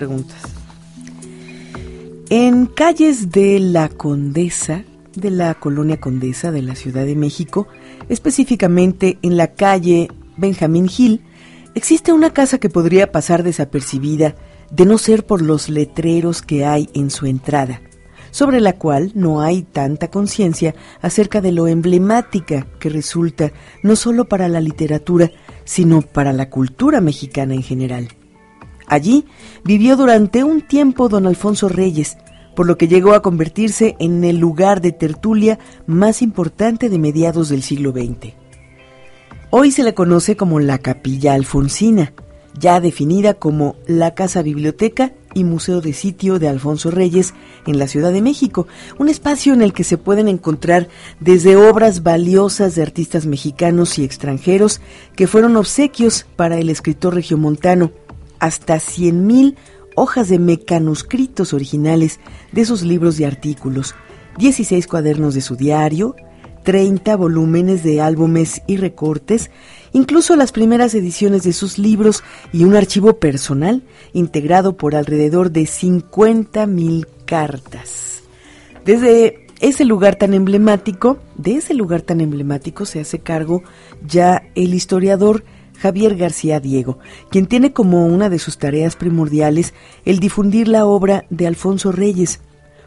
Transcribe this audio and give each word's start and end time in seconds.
preguntas. 0.00 0.40
En 2.30 2.64
calles 2.64 3.30
de 3.30 3.60
la 3.60 3.90
Condesa, 3.90 4.84
de 5.14 5.30
la 5.30 5.54
colonia 5.54 6.00
Condesa 6.00 6.50
de 6.50 6.62
la 6.62 6.74
Ciudad 6.74 7.04
de 7.04 7.16
México, 7.16 7.68
específicamente 8.08 9.18
en 9.20 9.36
la 9.36 9.48
calle 9.48 10.08
Benjamín 10.38 10.88
Gil, 10.88 11.20
existe 11.74 12.14
una 12.14 12.32
casa 12.32 12.56
que 12.56 12.70
podría 12.70 13.12
pasar 13.12 13.42
desapercibida 13.42 14.36
de 14.70 14.86
no 14.86 14.96
ser 14.96 15.26
por 15.26 15.42
los 15.42 15.68
letreros 15.68 16.40
que 16.40 16.64
hay 16.64 16.88
en 16.94 17.10
su 17.10 17.26
entrada, 17.26 17.82
sobre 18.30 18.60
la 18.60 18.78
cual 18.78 19.12
no 19.14 19.42
hay 19.42 19.64
tanta 19.64 20.08
conciencia 20.08 20.74
acerca 21.02 21.42
de 21.42 21.52
lo 21.52 21.68
emblemática 21.68 22.66
que 22.78 22.88
resulta 22.88 23.52
no 23.82 23.96
solo 23.96 24.24
para 24.24 24.48
la 24.48 24.62
literatura, 24.62 25.30
sino 25.64 26.00
para 26.00 26.32
la 26.32 26.48
cultura 26.48 27.02
mexicana 27.02 27.52
en 27.52 27.62
general. 27.62 28.08
Allí 28.90 29.24
vivió 29.62 29.96
durante 29.96 30.42
un 30.42 30.62
tiempo 30.62 31.08
don 31.08 31.28
Alfonso 31.28 31.68
Reyes, 31.68 32.18
por 32.56 32.66
lo 32.66 32.76
que 32.76 32.88
llegó 32.88 33.14
a 33.14 33.22
convertirse 33.22 33.94
en 34.00 34.24
el 34.24 34.38
lugar 34.38 34.80
de 34.80 34.90
tertulia 34.90 35.60
más 35.86 36.22
importante 36.22 36.88
de 36.88 36.98
mediados 36.98 37.48
del 37.48 37.62
siglo 37.62 37.92
XX. 37.92 38.34
Hoy 39.50 39.70
se 39.70 39.84
le 39.84 39.94
conoce 39.94 40.36
como 40.36 40.58
la 40.58 40.78
Capilla 40.78 41.34
Alfonsina, 41.34 42.12
ya 42.58 42.80
definida 42.80 43.34
como 43.34 43.76
la 43.86 44.14
Casa 44.14 44.42
Biblioteca 44.42 45.12
y 45.34 45.44
Museo 45.44 45.80
de 45.80 45.92
Sitio 45.92 46.40
de 46.40 46.48
Alfonso 46.48 46.90
Reyes 46.90 47.32
en 47.68 47.78
la 47.78 47.86
Ciudad 47.86 48.10
de 48.10 48.22
México, 48.22 48.66
un 48.98 49.08
espacio 49.08 49.54
en 49.54 49.62
el 49.62 49.72
que 49.72 49.84
se 49.84 49.98
pueden 49.98 50.26
encontrar 50.26 50.88
desde 51.20 51.54
obras 51.54 52.02
valiosas 52.02 52.74
de 52.74 52.82
artistas 52.82 53.26
mexicanos 53.26 54.00
y 54.00 54.04
extranjeros 54.04 54.80
que 55.14 55.28
fueron 55.28 55.56
obsequios 55.56 56.26
para 56.34 56.58
el 56.58 56.68
escritor 56.70 57.14
regiomontano, 57.14 57.92
hasta 58.40 58.76
100.000 58.76 59.56
hojas 59.96 60.28
de 60.28 60.38
mecanuscritos 60.38 61.52
originales 61.52 62.20
de 62.52 62.64
sus 62.64 62.82
libros 62.82 63.20
y 63.20 63.24
artículos, 63.24 63.94
16 64.38 64.86
cuadernos 64.86 65.34
de 65.34 65.40
su 65.40 65.56
diario, 65.56 66.16
30 66.64 67.16
volúmenes 67.16 67.82
de 67.82 68.00
álbumes 68.00 68.62
y 68.66 68.76
recortes, 68.76 69.50
incluso 69.92 70.36
las 70.36 70.52
primeras 70.52 70.94
ediciones 70.94 71.42
de 71.42 71.52
sus 71.52 71.78
libros 71.78 72.22
y 72.52 72.64
un 72.64 72.76
archivo 72.76 73.18
personal 73.18 73.82
integrado 74.12 74.76
por 74.76 74.94
alrededor 74.94 75.50
de 75.50 75.62
50.000 75.62 77.06
cartas. 77.24 78.22
Desde 78.84 79.46
ese 79.60 79.84
lugar 79.84 80.16
tan 80.16 80.34
emblemático, 80.34 81.18
de 81.36 81.56
ese 81.56 81.74
lugar 81.74 82.02
tan 82.02 82.20
emblemático 82.20 82.86
se 82.86 83.00
hace 83.00 83.18
cargo 83.18 83.62
ya 84.06 84.42
el 84.54 84.74
historiador 84.74 85.44
Javier 85.80 86.16
García 86.16 86.60
Diego, 86.60 86.98
quien 87.30 87.46
tiene 87.46 87.72
como 87.72 88.06
una 88.06 88.28
de 88.28 88.38
sus 88.38 88.58
tareas 88.58 88.96
primordiales 88.96 89.72
el 90.04 90.18
difundir 90.18 90.68
la 90.68 90.84
obra 90.84 91.24
de 91.30 91.46
Alfonso 91.46 91.90
Reyes, 91.90 92.40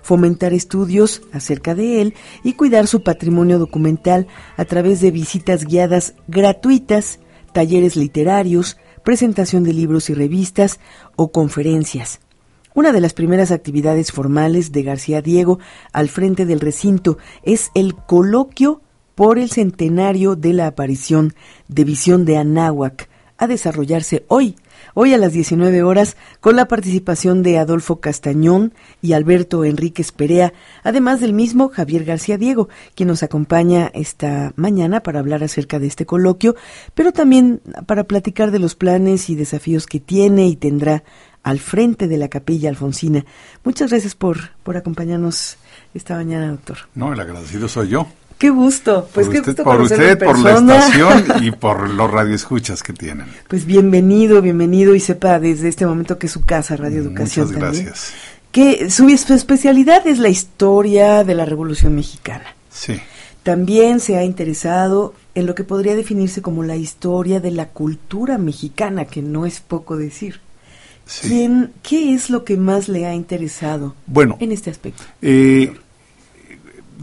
fomentar 0.03 0.53
estudios 0.53 1.21
acerca 1.31 1.73
de 1.73 2.01
él 2.01 2.13
y 2.43 2.53
cuidar 2.53 2.85
su 2.87 3.01
patrimonio 3.01 3.57
documental 3.57 4.27
a 4.57 4.65
través 4.65 5.01
de 5.01 5.11
visitas 5.11 5.65
guiadas 5.65 6.13
gratuitas, 6.27 7.19
talleres 7.51 7.95
literarios, 7.95 8.77
presentación 9.03 9.63
de 9.63 9.73
libros 9.73 10.09
y 10.09 10.13
revistas 10.13 10.79
o 11.15 11.31
conferencias. 11.31 12.19
Una 12.75 12.91
de 12.91 13.01
las 13.01 13.13
primeras 13.13 13.51
actividades 13.51 14.11
formales 14.11 14.71
de 14.71 14.83
García 14.83 15.21
Diego 15.21 15.59
al 15.93 16.09
frente 16.09 16.45
del 16.45 16.59
recinto 16.59 17.17
es 17.43 17.71
el 17.73 17.95
coloquio 17.95 18.81
por 19.15 19.39
el 19.39 19.49
centenario 19.49 20.35
de 20.35 20.53
la 20.53 20.67
aparición 20.67 21.33
de 21.67 21.83
Visión 21.83 22.25
de 22.25 22.37
Anáhuac 22.37 23.09
a 23.37 23.47
desarrollarse 23.47 24.23
hoy, 24.27 24.55
hoy 24.93 25.13
a 25.13 25.17
las 25.17 25.33
19 25.33 25.83
horas, 25.83 26.17
con 26.39 26.55
la 26.55 26.67
participación 26.67 27.43
de 27.43 27.57
Adolfo 27.57 27.99
Castañón 27.99 28.73
y 29.01 29.13
Alberto 29.13 29.65
Enríquez 29.65 30.11
Perea, 30.11 30.53
además 30.83 31.19
del 31.19 31.33
mismo 31.33 31.69
Javier 31.69 32.05
García 32.05 32.37
Diego, 32.37 32.69
quien 32.95 33.07
nos 33.07 33.23
acompaña 33.23 33.91
esta 33.93 34.53
mañana 34.55 35.01
para 35.01 35.19
hablar 35.19 35.43
acerca 35.43 35.79
de 35.79 35.87
este 35.87 36.05
coloquio, 36.05 36.55
pero 36.93 37.11
también 37.11 37.61
para 37.85 38.05
platicar 38.05 38.51
de 38.51 38.59
los 38.59 38.75
planes 38.75 39.29
y 39.29 39.35
desafíos 39.35 39.87
que 39.87 39.99
tiene 39.99 40.47
y 40.47 40.55
tendrá 40.55 41.03
al 41.43 41.59
frente 41.59 42.07
de 42.07 42.17
la 42.17 42.29
capilla 42.29 42.69
alfonsina. 42.69 43.25
Muchas 43.63 43.89
gracias 43.89 44.15
por, 44.15 44.51
por 44.63 44.77
acompañarnos 44.77 45.57
esta 45.93 46.15
mañana, 46.15 46.49
doctor. 46.49 46.77
No, 46.95 47.11
el 47.11 47.19
agradecido 47.19 47.67
soy 47.67 47.89
yo. 47.89 48.07
Qué 48.43 48.49
gusto. 48.49 49.07
Pues 49.13 49.29
qué 49.29 49.39
gusto 49.39 49.63
por 49.63 49.79
usted, 49.79 50.19
por 50.19 50.37
la 50.37 50.55
estación 50.55 51.23
y 51.41 51.51
por 51.51 51.89
los 51.89 52.11
radioescuchas 52.11 52.83
que 52.83 52.91
tienen. 52.91 53.27
Pues 53.47 53.65
bienvenido, 53.65 54.41
bienvenido 54.41 54.95
y 54.95 54.99
sepa 54.99 55.39
desde 55.39 55.69
este 55.69 55.85
momento 55.85 56.19
que 56.19 56.27
es 56.27 56.33
su 56.33 56.43
casa, 56.43 56.75
Radio 56.75 56.99
Educación. 56.99 57.45
Muchas 57.45 57.57
gracias. 57.57 58.13
Que 58.51 58.89
su, 58.89 59.09
su 59.17 59.33
especialidad 59.33 60.05
es 60.07 60.19
la 60.19 60.27
historia 60.27 61.23
de 61.23 61.35
la 61.35 61.45
Revolución 61.45 61.95
Mexicana. 61.95 62.43
Sí. 62.69 62.99
También 63.43 64.01
se 64.01 64.17
ha 64.17 64.25
interesado 64.25 65.13
en 65.35 65.45
lo 65.45 65.55
que 65.55 65.63
podría 65.63 65.95
definirse 65.95 66.41
como 66.41 66.63
la 66.63 66.75
historia 66.75 67.39
de 67.39 67.51
la 67.51 67.69
cultura 67.69 68.37
mexicana, 68.37 69.05
que 69.05 69.21
no 69.21 69.45
es 69.45 69.61
poco 69.61 69.95
decir. 69.95 70.41
Sí. 71.05 71.29
¿Quién, 71.29 71.71
¿Qué 71.81 72.13
es 72.13 72.29
lo 72.29 72.43
que 72.43 72.57
más 72.57 72.89
le 72.89 73.05
ha 73.05 73.15
interesado 73.15 73.95
bueno, 74.05 74.35
en 74.41 74.51
este 74.51 74.69
aspecto? 74.69 75.03
Eh, 75.21 75.73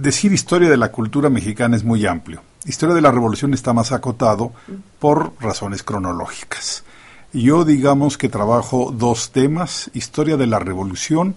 decir 0.00 0.32
historia 0.32 0.70
de 0.70 0.76
la 0.76 0.90
cultura 0.90 1.28
mexicana 1.28 1.76
es 1.76 1.84
muy 1.84 2.06
amplio. 2.06 2.42
Historia 2.64 2.94
de 2.94 3.02
la 3.02 3.12
revolución 3.12 3.54
está 3.54 3.72
más 3.72 3.92
acotado 3.92 4.52
por 4.98 5.32
razones 5.40 5.82
cronológicas. 5.82 6.84
Yo 7.32 7.64
digamos 7.64 8.18
que 8.18 8.28
trabajo 8.28 8.92
dos 8.96 9.30
temas, 9.30 9.90
historia 9.94 10.36
de 10.36 10.46
la 10.46 10.58
revolución, 10.58 11.36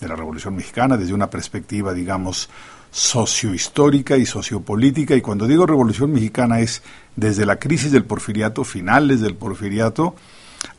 de 0.00 0.08
la 0.08 0.16
revolución 0.16 0.54
mexicana 0.54 0.96
desde 0.96 1.14
una 1.14 1.30
perspectiva, 1.30 1.92
digamos, 1.94 2.48
sociohistórica 2.90 4.16
y 4.18 4.26
sociopolítica, 4.26 5.16
y 5.16 5.22
cuando 5.22 5.46
digo 5.46 5.66
revolución 5.66 6.12
mexicana 6.12 6.60
es 6.60 6.82
desde 7.16 7.46
la 7.46 7.56
crisis 7.56 7.90
del 7.90 8.04
porfiriato, 8.04 8.64
finales 8.64 9.20
del 9.20 9.34
porfiriato, 9.34 10.14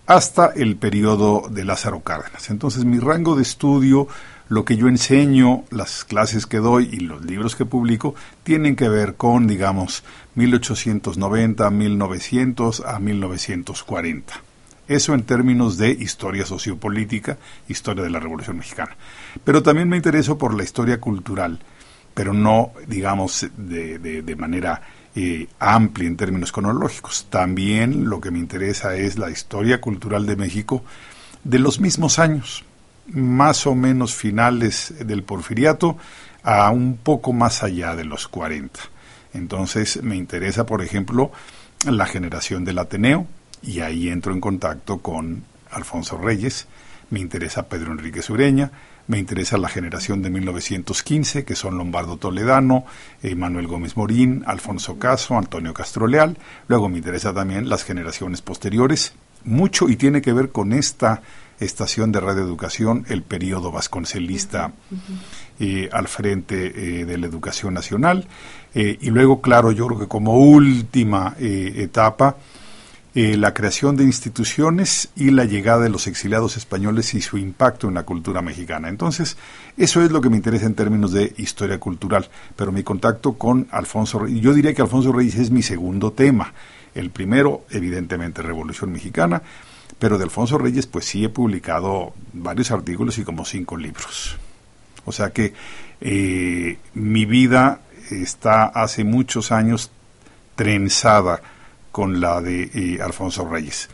hasta 0.05 0.47
el 0.55 0.75
periodo 0.75 1.47
de 1.49 1.65
Lázaro 1.65 2.01
Cárdenas. 2.01 2.49
Entonces 2.49 2.85
mi 2.85 2.99
rango 2.99 3.35
de 3.35 3.41
estudio 3.41 4.07
lo 4.49 4.65
que 4.65 4.77
yo 4.77 4.87
enseño, 4.87 5.63
las 5.71 6.03
clases 6.03 6.45
que 6.45 6.57
doy 6.57 6.89
y 6.91 6.97
los 6.97 7.23
libros 7.25 7.55
que 7.55 7.65
publico 7.65 8.15
tienen 8.43 8.75
que 8.75 8.89
ver 8.89 9.15
con, 9.15 9.47
digamos, 9.47 10.03
1890, 10.35 11.69
1900 11.69 12.81
a 12.81 12.99
1940. 12.99 14.33
Eso 14.87 15.13
en 15.13 15.23
términos 15.23 15.77
de 15.77 15.91
historia 15.91 16.45
sociopolítica, 16.45 17.37
historia 17.69 18.03
de 18.03 18.09
la 18.09 18.19
Revolución 18.19 18.57
Mexicana. 18.57 18.95
Pero 19.43 19.63
también 19.63 19.87
me 19.87 19.95
intereso 19.95 20.37
por 20.37 20.53
la 20.53 20.63
historia 20.63 20.99
cultural, 20.99 21.59
pero 22.13 22.33
no, 22.33 22.73
digamos, 22.87 23.47
de, 23.57 23.97
de, 23.97 24.35
manera 24.35 24.81
eh, 25.15 25.47
amplia 25.57 26.07
en 26.07 26.17
términos 26.17 26.51
cronológicos. 26.51 27.27
También 27.29 28.09
lo 28.09 28.19
que 28.19 28.29
me 28.29 28.39
interesa 28.39 28.95
es 28.97 29.17
la 29.17 29.31
historia 29.31 29.79
cultural 29.79 30.25
de 30.25 30.35
México 30.35 30.83
de 31.45 31.59
los 31.59 31.79
mismos 31.79 32.19
años 32.19 32.65
más 33.07 33.67
o 33.67 33.75
menos 33.75 34.15
finales 34.15 34.93
del 34.99 35.23
porfiriato 35.23 35.97
a 36.43 36.69
un 36.71 36.97
poco 36.97 37.33
más 37.33 37.63
allá 37.63 37.95
de 37.95 38.05
los 38.05 38.27
40. 38.27 38.79
Entonces 39.33 40.01
me 40.03 40.15
interesa, 40.15 40.65
por 40.65 40.81
ejemplo, 40.81 41.31
la 41.85 42.05
generación 42.05 42.65
del 42.65 42.79
Ateneo 42.79 43.27
y 43.61 43.79
ahí 43.79 44.09
entro 44.09 44.33
en 44.33 44.41
contacto 44.41 44.99
con 44.99 45.43
Alfonso 45.71 46.17
Reyes, 46.17 46.67
me 47.09 47.19
interesa 47.19 47.67
Pedro 47.67 47.91
Enrique 47.91 48.21
Sureña, 48.21 48.71
me 49.07 49.17
interesa 49.17 49.57
la 49.57 49.67
generación 49.67 50.21
de 50.21 50.29
1915, 50.29 51.43
que 51.43 51.55
son 51.55 51.77
Lombardo 51.77 52.17
Toledano, 52.17 52.85
Manuel 53.35 53.67
Gómez 53.67 53.97
Morín, 53.97 54.43
Alfonso 54.47 54.97
Caso, 54.97 55.37
Antonio 55.37 55.73
Castroleal. 55.73 56.37
Luego 56.67 56.87
me 56.87 56.97
interesa 56.97 57.33
también 57.33 57.67
las 57.67 57.83
generaciones 57.83 58.41
posteriores, 58.41 59.13
mucho 59.43 59.89
y 59.89 59.97
tiene 59.97 60.21
que 60.21 60.31
ver 60.31 60.51
con 60.51 60.71
esta 60.71 61.21
estación 61.63 62.11
de 62.11 62.19
radioeducación, 62.19 63.05
el 63.09 63.23
periodo 63.23 63.71
vasconcelista 63.71 64.73
eh, 65.59 65.89
al 65.91 66.07
frente 66.07 67.01
eh, 67.01 67.05
de 67.05 67.17
la 67.17 67.27
educación 67.27 67.73
nacional. 67.73 68.27
Eh, 68.73 68.97
y 69.01 69.09
luego, 69.09 69.41
claro, 69.41 69.71
yo 69.71 69.87
creo 69.87 69.99
que 69.99 70.07
como 70.07 70.37
última 70.37 71.35
etapa, 71.39 72.37
la 73.15 73.53
creación 73.53 73.95
de 73.95 74.03
instituciones 74.05 75.09
y 75.15 75.29
la 75.29 75.45
llegada 75.45 75.83
de 75.83 75.89
los 75.89 76.07
exiliados 76.07 76.57
españoles 76.57 77.13
y 77.13 77.21
su 77.21 77.37
impacto 77.37 77.87
en 77.87 77.93
la 77.93 78.03
cultura 78.03 78.41
mexicana. 78.41 78.89
Entonces, 78.89 79.37
eso 79.77 80.01
es 80.01 80.11
lo 80.11 80.19
que 80.19 80.31
me 80.31 80.37
interesa 80.37 80.65
en 80.65 80.73
términos 80.73 81.11
de 81.11 81.31
historia 81.37 81.79
cultural. 81.79 82.27
Pero 82.55 82.71
mi 82.71 82.81
contacto 82.81 83.33
con 83.33 83.67
Alfonso 83.69 84.17
Reyes, 84.17 84.41
yo 84.41 84.51
diría 84.55 84.73
que 84.73 84.81
Alfonso 84.81 85.11
Reyes 85.11 85.35
es 85.35 85.51
mi 85.51 85.61
segundo 85.61 86.11
tema. 86.11 86.53
El 86.95 87.11
primero, 87.11 87.65
evidentemente, 87.69 88.41
Revolución 88.41 88.91
Mexicana 88.91 89.43
pero 89.99 90.17
de 90.17 90.25
Alfonso 90.25 90.57
Reyes, 90.57 90.87
pues 90.87 91.05
sí 91.05 91.23
he 91.23 91.29
publicado 91.29 92.13
varios 92.33 92.71
artículos 92.71 93.17
y 93.17 93.23
como 93.23 93.45
cinco 93.45 93.77
libros. 93.77 94.37
O 95.05 95.11
sea 95.11 95.31
que 95.31 95.53
eh, 96.01 96.77
mi 96.93 97.25
vida 97.25 97.81
está 98.11 98.65
hace 98.65 99.03
muchos 99.03 99.51
años 99.51 99.91
trenzada 100.55 101.41
con 101.91 102.19
la 102.19 102.41
de 102.41 102.69
eh, 102.73 103.01
Alfonso 103.01 103.47
Reyes. 103.47 103.89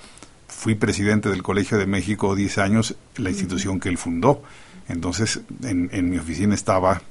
fui 0.47 0.75
presidente 0.75 1.29
del 1.29 1.43
Colegio 1.43 1.77
de 1.77 1.85
México 1.85 2.35
10 2.35 2.57
años, 2.57 2.95
la 3.17 3.29
institución 3.29 3.79
que 3.79 3.89
él 3.89 3.97
fundó. 3.97 4.43
Entonces, 4.89 5.41
en, 5.63 6.09
mi 6.09 6.17
oficina 6.17 6.55
estaba 6.55 7.01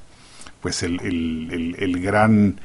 pues 0.61 0.83
el, 0.83 1.01
el, 1.01 1.77
el, 1.79 2.01
gran 2.01 2.61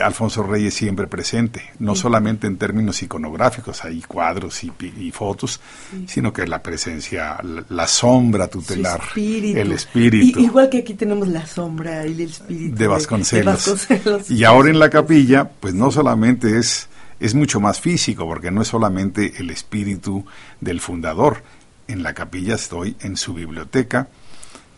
Alfonso 0.00 0.42
Reyes 0.42 0.72
siempre 0.72 1.06
presente, 1.06 1.70
no 1.78 1.94
solamente 1.94 2.46
en 2.46 2.56
términos 2.56 3.02
iconográficos, 3.02 3.84
hay 3.84 4.00
cuadros 4.00 4.64
y, 4.64 5.10
fotos, 5.12 5.60
sino 6.06 6.32
que 6.32 6.46
la 6.46 6.62
presencia, 6.62 7.38
la, 7.68 7.86
sombra 7.86 8.48
tutelar, 8.48 9.02
el 9.14 9.72
espíritu. 9.72 10.40
igual 10.40 10.70
que 10.70 10.78
aquí 10.78 10.94
tenemos 10.94 11.28
la 11.28 11.46
sombra 11.46 12.06
y 12.06 12.12
el 12.12 12.20
espíritu 12.22 12.74
de 12.74 12.86
Vasconcelos. 12.86 14.30
Y 14.30 14.44
ahora 14.44 14.70
en 14.70 14.78
la 14.78 14.88
capilla, 14.88 15.50
pues 15.60 15.74
no 15.74 15.90
solamente 15.90 16.58
es, 16.58 16.88
es 17.20 17.34
mucho 17.34 17.60
más 17.60 17.80
físico, 17.80 18.26
porque 18.26 18.50
no 18.50 18.62
es 18.62 18.68
solamente 18.68 19.34
el 19.38 19.50
espíritu 19.50 20.24
del 20.60 20.80
fundador. 20.80 21.42
En 21.86 22.02
la 22.02 22.14
capilla 22.14 22.54
estoy 22.54 22.96
en 23.00 23.18
su 23.18 23.34
biblioteca, 23.34 24.08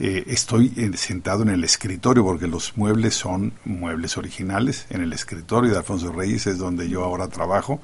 eh, 0.01 0.25
estoy 0.27 0.73
eh, 0.77 0.97
sentado 0.97 1.43
en 1.43 1.51
el 1.51 1.63
escritorio 1.63 2.25
porque 2.25 2.49
los 2.49 2.77
muebles 2.77 3.15
son 3.15 3.53
muebles 3.65 4.19
originales. 4.19 4.87
En 4.91 5.03
el 5.03 5.13
escritorio 5.13 5.71
de 5.71 5.79
Alfonso 5.79 6.13
Reyes 6.13 6.47
es 6.47 6.59
donde 6.59 6.89
yo 6.89 7.05
ahora 7.05 7.29
trabajo. 7.29 7.81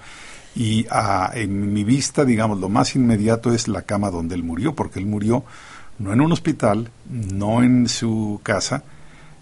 Y 0.56 0.86
ah, 0.90 1.30
en 1.34 1.72
mi 1.72 1.84
vista, 1.84 2.24
digamos, 2.24 2.58
lo 2.58 2.68
más 2.68 2.96
inmediato 2.96 3.52
es 3.52 3.68
la 3.68 3.82
cama 3.82 4.10
donde 4.10 4.34
él 4.34 4.42
murió, 4.42 4.74
porque 4.74 4.98
él 4.98 5.06
murió 5.06 5.44
no 5.98 6.12
en 6.12 6.20
un 6.20 6.32
hospital, 6.32 6.90
no 7.08 7.62
en 7.62 7.88
su 7.88 8.40
casa. 8.42 8.82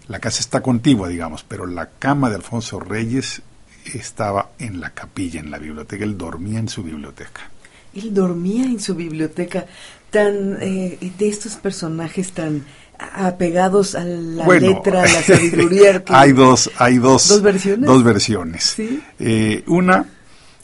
La 0.07 0.19
casa 0.19 0.41
está 0.41 0.61
contigua, 0.61 1.07
digamos, 1.07 1.43
pero 1.43 1.65
la 1.65 1.89
cama 1.89 2.29
de 2.29 2.35
Alfonso 2.35 2.79
Reyes 2.79 3.41
estaba 3.85 4.51
en 4.59 4.79
la 4.79 4.91
capilla, 4.91 5.39
en 5.39 5.49
la 5.49 5.57
biblioteca. 5.57 6.03
Él 6.03 6.17
dormía 6.17 6.59
en 6.59 6.69
su 6.69 6.83
biblioteca. 6.83 7.49
Él 7.93 8.13
dormía 8.13 8.65
en 8.65 8.79
su 8.79 8.93
biblioteca 8.93 9.65
tan 10.11 10.57
eh, 10.61 10.97
de 11.17 11.29
estos 11.29 11.55
personajes 11.55 12.31
tan 12.31 12.65
apegados 12.97 13.95
a 13.95 14.03
la 14.03 14.45
letra, 14.47 15.03
a 15.03 15.07
la 15.07 15.21
sabiduría. 15.23 16.03
hay 16.07 16.33
dos, 16.33 16.69
hay 16.77 16.97
dos, 16.97 17.27
dos 17.27 17.41
versiones. 17.41 17.87
Dos 17.87 18.03
versiones. 18.03 18.75
Eh, 19.19 19.63
una 19.67 20.05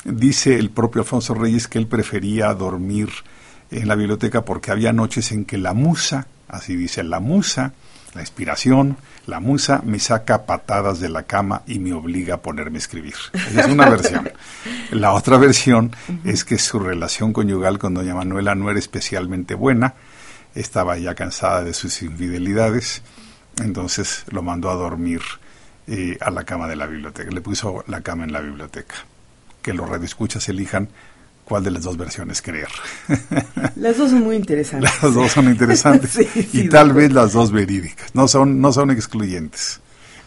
dice 0.04 0.58
el 0.58 0.70
propio 0.70 1.02
Alfonso 1.02 1.34
Reyes 1.34 1.68
que 1.68 1.80
él 1.80 1.88
prefería 1.88 2.54
dormir 2.54 3.10
en 3.72 3.88
la 3.88 3.96
biblioteca 3.96 4.44
porque 4.44 4.72
había 4.72 4.94
noches 4.94 5.32
en 5.32 5.46
que 5.46 5.58
la 5.58 5.74
musa, 5.74 6.28
así 6.48 6.76
dice 6.76 7.04
la 7.04 7.20
musa, 7.20 7.74
la 8.16 8.22
inspiración, 8.22 8.98
la 9.28 9.42
musa 9.42 9.82
me 9.84 10.00
saca 10.00 10.46
patadas 10.46 11.02
de 11.02 11.10
la 11.10 11.24
cama 11.24 11.64
y 11.68 11.80
me 11.80 11.94
obliga 11.94 12.36
a 12.36 12.42
ponerme 12.42 12.78
a 12.78 12.80
escribir. 12.80 13.16
Esa 13.34 13.62
es 13.62 13.68
una 13.68 13.90
versión. 13.90 14.32
La 14.92 15.12
otra 15.12 15.38
versión 15.38 15.92
es 16.24 16.46
que 16.46 16.58
su 16.58 16.80
relación 16.80 17.34
conyugal 17.34 17.78
con 17.78 17.94
doña 17.94 18.16
Manuela 18.16 18.56
no 18.56 18.70
era 18.70 18.80
especialmente 18.80 19.54
buena, 19.54 19.96
estaba 20.56 20.98
ya 20.98 21.14
cansada 21.14 21.64
de 21.64 21.74
sus 21.74 22.02
infidelidades, 22.02 23.02
entonces 23.62 24.24
lo 24.32 24.42
mandó 24.42 24.70
a 24.70 24.76
dormir 24.76 25.22
eh, 25.88 26.18
a 26.22 26.32
la 26.32 26.46
cama 26.46 26.68
de 26.70 26.78
la 26.78 26.86
biblioteca, 26.86 27.30
le 27.32 27.42
puso 27.42 27.84
la 27.88 28.00
cama 28.00 28.24
en 28.24 28.32
la 28.32 28.40
biblioteca. 28.40 28.96
Que 29.62 29.74
los 29.74 29.90
radioescuchas 29.90 30.48
elijan 30.48 30.88
cuál 31.46 31.64
de 31.64 31.72
las 31.72 31.84
dos 31.84 31.96
versiones 31.96 32.42
creer. 32.42 32.68
Las 33.76 33.98
dos 33.98 34.10
son 34.10 34.24
muy 34.24 34.36
interesantes. 34.36 34.92
Las 35.02 35.14
dos 35.14 35.32
son 35.32 35.46
interesantes 35.46 36.18
y 36.54 36.68
tal 36.70 36.94
vez 36.94 37.14
las 37.14 37.34
dos 37.34 37.52
verídicas, 37.52 38.14
no 38.16 38.28
son, 38.28 38.60
no 38.60 38.74
son 38.74 38.90
excluyentes. 38.90 39.80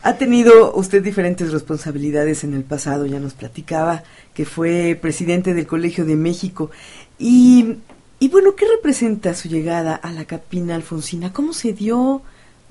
Ha 0.03 0.15
tenido 0.15 0.73
usted 0.75 1.03
diferentes 1.03 1.51
responsabilidades 1.51 2.45
en 2.45 2.55
el 2.55 2.63
pasado, 2.63 3.05
ya 3.05 3.19
nos 3.19 3.35
platicaba 3.35 4.05
que 4.33 4.45
fue 4.45 4.97
presidente 5.01 5.55
del 5.55 5.67
Colegio 5.67 6.05
de 6.05 6.15
México. 6.15 6.71
Y, 7.19 7.79
y 8.21 8.29
bueno, 8.29 8.55
¿qué 8.55 8.65
representa 8.77 9.35
su 9.35 9.49
llegada 9.49 9.97
a 9.97 10.13
la 10.13 10.25
capina 10.25 10.77
alfonsina? 10.77 11.33
¿Cómo 11.33 11.53
se 11.53 11.73
dio? 11.73 12.23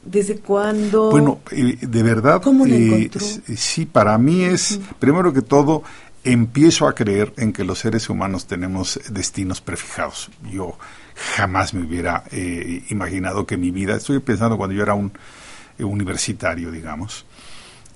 ¿Desde 0.06 0.38
cuándo? 0.38 1.12
Bueno, 1.12 1.40
eh, 1.52 1.78
de 1.82 2.04
verdad, 2.04 2.42
¿Cómo 2.42 2.66
eh, 2.66 3.10
sí, 3.58 3.86
para 3.86 4.18
mí 4.18 4.44
es, 4.44 4.80
primero 5.00 5.34
que 5.34 5.42
todo, 5.42 5.84
empiezo 6.34 6.88
a 6.88 6.94
creer 6.94 7.34
en 7.38 7.54
que 7.54 7.64
los 7.64 7.80
seres 7.80 8.10
humanos 8.10 8.48
tenemos 8.48 9.00
destinos 9.10 9.62
prefijados. 9.62 10.30
Yo 10.52 10.78
jamás 11.36 11.74
me 11.74 11.86
hubiera 11.86 12.26
eh, 12.32 12.84
imaginado 12.90 13.46
que 13.46 13.56
mi 13.56 13.72
vida, 13.72 13.96
estoy 13.96 14.20
pensando 14.20 14.58
cuando 14.58 14.76
yo 14.76 14.84
era 14.84 14.94
un 14.94 15.14
eh, 15.78 15.84
universitario, 15.86 16.70
digamos, 16.70 17.26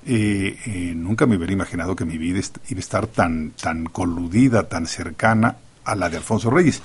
eh, 0.05 0.93
nunca 0.95 1.25
me 1.25 1.35
hubiera 1.35 1.53
imaginado 1.53 1.95
que 1.95 2.05
mi 2.05 2.17
vida 2.17 2.39
iba 2.69 2.77
a 2.77 2.79
estar 2.79 3.07
tan, 3.07 3.51
tan 3.51 3.85
coludida, 3.85 4.67
tan 4.67 4.87
cercana 4.87 5.57
a 5.83 5.95
la 5.95 6.09
de 6.09 6.17
Alfonso 6.17 6.49
Reyes, 6.49 6.81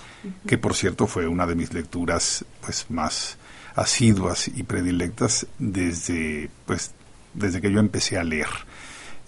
que 0.46 0.58
por 0.58 0.74
cierto 0.74 1.06
fue 1.06 1.28
una 1.28 1.46
de 1.46 1.54
mis 1.54 1.72
lecturas 1.72 2.44
pues 2.60 2.86
más 2.88 3.38
asiduas 3.76 4.48
y 4.48 4.64
predilectas 4.64 5.46
desde 5.58 6.50
pues 6.66 6.92
desde 7.34 7.60
que 7.60 7.70
yo 7.70 7.78
empecé 7.78 8.18
a 8.18 8.24
leer. 8.24 8.48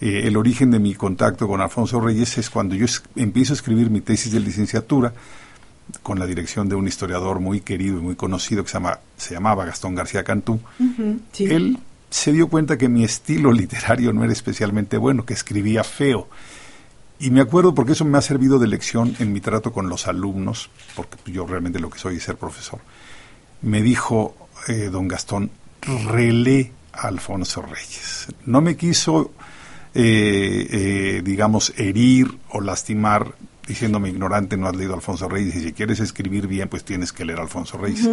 Eh, 0.00 0.22
el 0.24 0.36
origen 0.36 0.70
de 0.70 0.78
mi 0.78 0.94
contacto 0.94 1.48
con 1.48 1.60
Alfonso 1.60 2.00
Reyes 2.00 2.38
es 2.38 2.50
cuando 2.50 2.74
yo 2.74 2.86
empiezo 3.16 3.52
a 3.52 3.56
escribir 3.56 3.90
mi 3.90 4.00
tesis 4.00 4.32
de 4.32 4.40
licenciatura 4.40 5.12
con 6.02 6.18
la 6.18 6.26
dirección 6.26 6.68
de 6.68 6.74
un 6.74 6.86
historiador 6.86 7.40
muy 7.40 7.60
querido 7.60 7.98
y 7.98 8.02
muy 8.02 8.14
conocido 8.14 8.62
que 8.62 8.70
se, 8.70 8.74
llama, 8.74 8.98
se 9.16 9.34
llamaba 9.34 9.64
Gastón 9.64 9.94
García 9.94 10.22
Cantú. 10.22 10.60
Él 11.38 11.78
se 12.10 12.32
dio 12.32 12.48
cuenta 12.48 12.78
que 12.78 12.88
mi 12.88 13.04
estilo 13.04 13.52
literario 13.52 14.12
no 14.12 14.24
era 14.24 14.32
especialmente 14.32 14.96
bueno, 14.96 15.24
que 15.24 15.34
escribía 15.34 15.82
feo. 15.84 16.28
Y 17.20 17.30
me 17.30 17.40
acuerdo 17.40 17.74
porque 17.74 17.92
eso 17.92 18.04
me 18.04 18.16
ha 18.16 18.22
servido 18.22 18.60
de 18.60 18.68
lección 18.68 19.16
en 19.18 19.32
mi 19.32 19.40
trato 19.40 19.72
con 19.72 19.88
los 19.88 20.06
alumnos, 20.06 20.70
porque 20.94 21.16
yo 21.32 21.46
realmente 21.46 21.80
lo 21.80 21.90
que 21.90 21.98
soy 21.98 22.16
es 22.16 22.22
ser 22.22 22.36
profesor. 22.36 22.78
Me 23.62 23.82
dijo 23.82 24.36
eh, 24.68 24.88
don 24.92 25.08
Gastón, 25.08 25.50
relé 25.82 26.70
a 26.92 27.08
Alfonso 27.08 27.62
Reyes. 27.62 28.28
No 28.46 28.60
me 28.60 28.76
quiso 28.76 29.32
eh, 30.00 30.66
eh, 30.70 31.22
digamos, 31.24 31.72
herir 31.76 32.38
o 32.50 32.60
lastimar 32.60 33.34
diciéndome 33.66 34.08
ignorante, 34.08 34.56
no 34.56 34.68
has 34.68 34.76
leído 34.76 34.94
Alfonso 34.94 35.28
Reyes, 35.28 35.56
y 35.56 35.60
si 35.60 35.72
quieres 35.72 36.00
escribir 36.00 36.46
bien, 36.46 36.68
pues 36.68 36.84
tienes 36.84 37.12
que 37.12 37.24
leer 37.24 37.40
Alfonso 37.40 37.76
Reyes. 37.76 38.08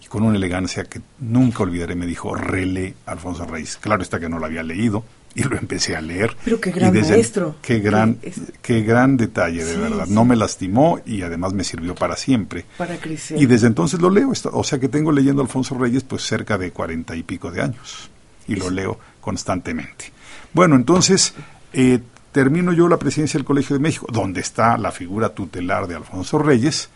Y 0.00 0.06
con 0.06 0.22
una 0.22 0.36
elegancia 0.36 0.84
que 0.84 1.00
nunca 1.18 1.64
olvidaré, 1.64 1.96
me 1.96 2.06
dijo, 2.06 2.32
rele 2.34 2.94
Alfonso 3.06 3.44
Reyes. 3.44 3.76
Claro 3.78 4.02
está 4.02 4.20
que 4.20 4.28
no 4.28 4.38
lo 4.38 4.46
había 4.46 4.62
leído, 4.62 5.02
y 5.34 5.42
lo 5.42 5.56
empecé 5.56 5.96
a 5.96 6.00
leer. 6.00 6.36
Pero 6.44 6.60
qué 6.60 6.70
gran 6.70 6.94
maestro. 6.94 7.56
Qué 7.60 7.80
gran, 7.80 8.18
qué 8.62 8.82
gran 8.82 9.16
detalle, 9.16 9.64
de 9.64 9.76
verdad. 9.76 10.06
No 10.06 10.24
me 10.24 10.36
lastimó 10.36 11.00
y 11.04 11.22
además 11.22 11.54
me 11.54 11.64
sirvió 11.64 11.94
para 11.94 12.16
siempre. 12.16 12.64
Para 12.78 12.96
crecer. 12.98 13.40
Y 13.40 13.46
desde 13.46 13.66
entonces 13.66 14.00
lo 14.00 14.10
leo. 14.10 14.32
O 14.52 14.62
sea 14.62 14.78
que 14.78 14.88
tengo 14.88 15.10
leyendo 15.10 15.42
Alfonso 15.42 15.76
Reyes 15.76 16.04
pues 16.04 16.22
cerca 16.22 16.56
de 16.56 16.70
cuarenta 16.70 17.16
y 17.16 17.24
pico 17.24 17.50
de 17.50 17.62
años. 17.62 18.10
Y 18.46 18.56
lo 18.56 18.70
leo 18.70 18.98
constantemente. 19.20 20.13
Bueno, 20.54 20.76
entonces 20.76 21.34
eh, 21.72 21.98
termino 22.30 22.72
yo 22.72 22.88
la 22.88 22.96
presidencia 22.96 23.38
del 23.38 23.44
Colegio 23.44 23.74
de 23.74 23.82
México, 23.82 24.06
donde 24.10 24.40
está 24.40 24.78
la 24.78 24.92
figura 24.92 25.30
tutelar 25.30 25.88
de 25.88 25.96
Alfonso 25.96 26.38
Reyes, 26.38 26.90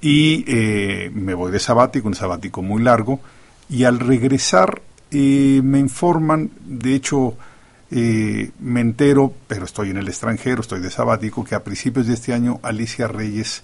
y 0.00 0.44
eh, 0.48 1.10
me 1.14 1.34
voy 1.34 1.52
de 1.52 1.60
sabático, 1.60 2.08
un 2.08 2.16
sabático 2.16 2.62
muy 2.62 2.82
largo, 2.82 3.20
y 3.68 3.84
al 3.84 4.00
regresar 4.00 4.82
eh, 5.12 5.60
me 5.62 5.78
informan, 5.78 6.50
de 6.64 6.94
hecho, 6.94 7.34
me 7.88 8.80
entero, 8.80 9.32
pero 9.46 9.64
estoy 9.64 9.90
en 9.90 9.98
el 9.98 10.08
extranjero, 10.08 10.60
estoy 10.60 10.80
de 10.80 10.90
sabático, 10.90 11.44
que 11.44 11.54
a 11.54 11.62
principios 11.62 12.08
de 12.08 12.14
este 12.14 12.32
año 12.32 12.58
Alicia 12.64 13.06
Reyes 13.06 13.62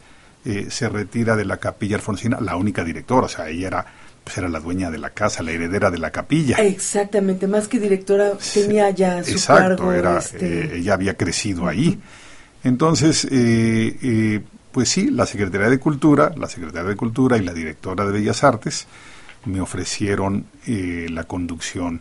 se 0.69 0.89
retira 0.89 1.35
de 1.35 1.45
la 1.45 1.57
capilla 1.57 1.97
alfonsina, 1.97 2.41
la 2.41 2.55
única 2.55 2.85
directora, 2.85 3.27
o 3.27 3.29
sea, 3.29 3.49
ella 3.49 3.67
era 3.67 3.87
pues 4.25 4.39
era 4.39 4.49
la 4.49 4.61
dueña 4.61 4.91
de 4.91 4.99
la 4.99 5.11
casa, 5.11 5.43
la 5.43 5.53
heredera 5.53 5.91
de 5.91 5.99
la 5.99 6.11
capilla. 6.11 6.57
Exactamente, 6.57 7.47
más 7.47 7.69
que 7.69 7.79
directora 7.79 8.33
tenía 8.55 8.91
ya 8.91 9.23
su 9.25 9.33
Exacto, 9.33 9.93
era, 9.93 10.19
este... 10.19 10.65
Eh, 10.65 10.79
ella 10.79 10.95
había 10.95 11.17
crecido 11.17 11.67
ahí. 11.67 11.99
Entonces, 12.65 13.25
eh, 13.31 13.99
eh, 14.03 14.41
pues 14.71 14.89
sí, 14.89 15.11
la 15.11 15.27
Secretaría 15.27 15.69
de 15.69 15.79
Cultura, 15.79 16.33
la 16.37 16.49
Secretaría 16.49 16.91
de 16.91 16.97
Cultura 16.97 17.37
y 17.37 17.43
la 17.43 17.53
directora 17.53 18.05
de 18.05 18.13
Bellas 18.13 18.45
Artes 18.45 18.87
me 19.45 19.61
ofrecieron 19.61 20.47
la 20.67 21.25
conducción 21.25 22.01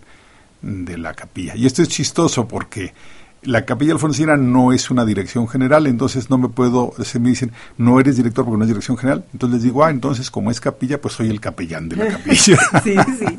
de 0.61 0.97
la 0.99 1.15
capilla. 1.15 1.55
Y 1.55 1.65
esto 1.65 1.81
es 1.81 1.89
chistoso 1.89 2.47
porque 2.47 2.93
la 3.43 3.65
capilla 3.65 3.93
alfonsina 3.93 4.37
no 4.37 4.71
es 4.71 4.91
una 4.91 5.05
dirección 5.05 5.47
general, 5.47 5.87
entonces 5.87 6.29
no 6.29 6.37
me 6.37 6.49
puedo, 6.49 6.93
se 7.03 7.19
me 7.19 7.29
dicen, 7.29 7.51
no 7.77 7.99
eres 7.99 8.17
director 8.17 8.45
porque 8.45 8.57
no 8.57 8.63
es 8.63 8.69
dirección 8.69 8.97
general, 8.97 9.25
entonces 9.33 9.55
les 9.55 9.63
digo, 9.63 9.83
ah, 9.83 9.89
entonces 9.89 10.29
como 10.29 10.51
es 10.51 10.59
capilla, 10.59 11.01
pues 11.01 11.15
soy 11.15 11.29
el 11.29 11.39
capellán 11.39 11.89
de 11.89 11.95
la 11.95 12.07
capilla. 12.09 12.37
sí, 12.37 12.57
sí. 12.83 13.25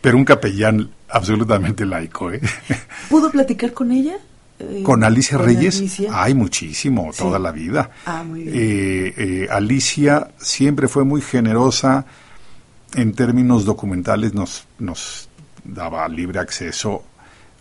Pero 0.00 0.18
un 0.18 0.24
capellán 0.24 0.90
absolutamente 1.08 1.84
laico, 1.84 2.30
¿eh? 2.30 2.40
¿Pudo 3.10 3.30
platicar 3.30 3.72
con 3.72 3.90
ella? 3.90 4.16
Eh, 4.58 4.82
con 4.84 5.04
Alicia 5.04 5.36
Reyes, 5.36 5.82
hay 6.10 6.32
muchísimo, 6.32 7.10
toda 7.16 7.38
la 7.38 7.50
vida. 7.50 7.90
Ah, 8.06 8.22
muy 8.22 8.44
bien. 8.44 8.54
Eh, 8.56 9.14
eh, 9.16 9.48
Alicia 9.50 10.28
siempre 10.38 10.88
fue 10.88 11.04
muy 11.04 11.20
generosa 11.20 12.06
en 12.94 13.12
términos 13.14 13.64
documentales, 13.64 14.32
nos, 14.32 14.66
nos 14.78 15.28
daba 15.64 16.08
libre 16.08 16.38
acceso 16.38 17.02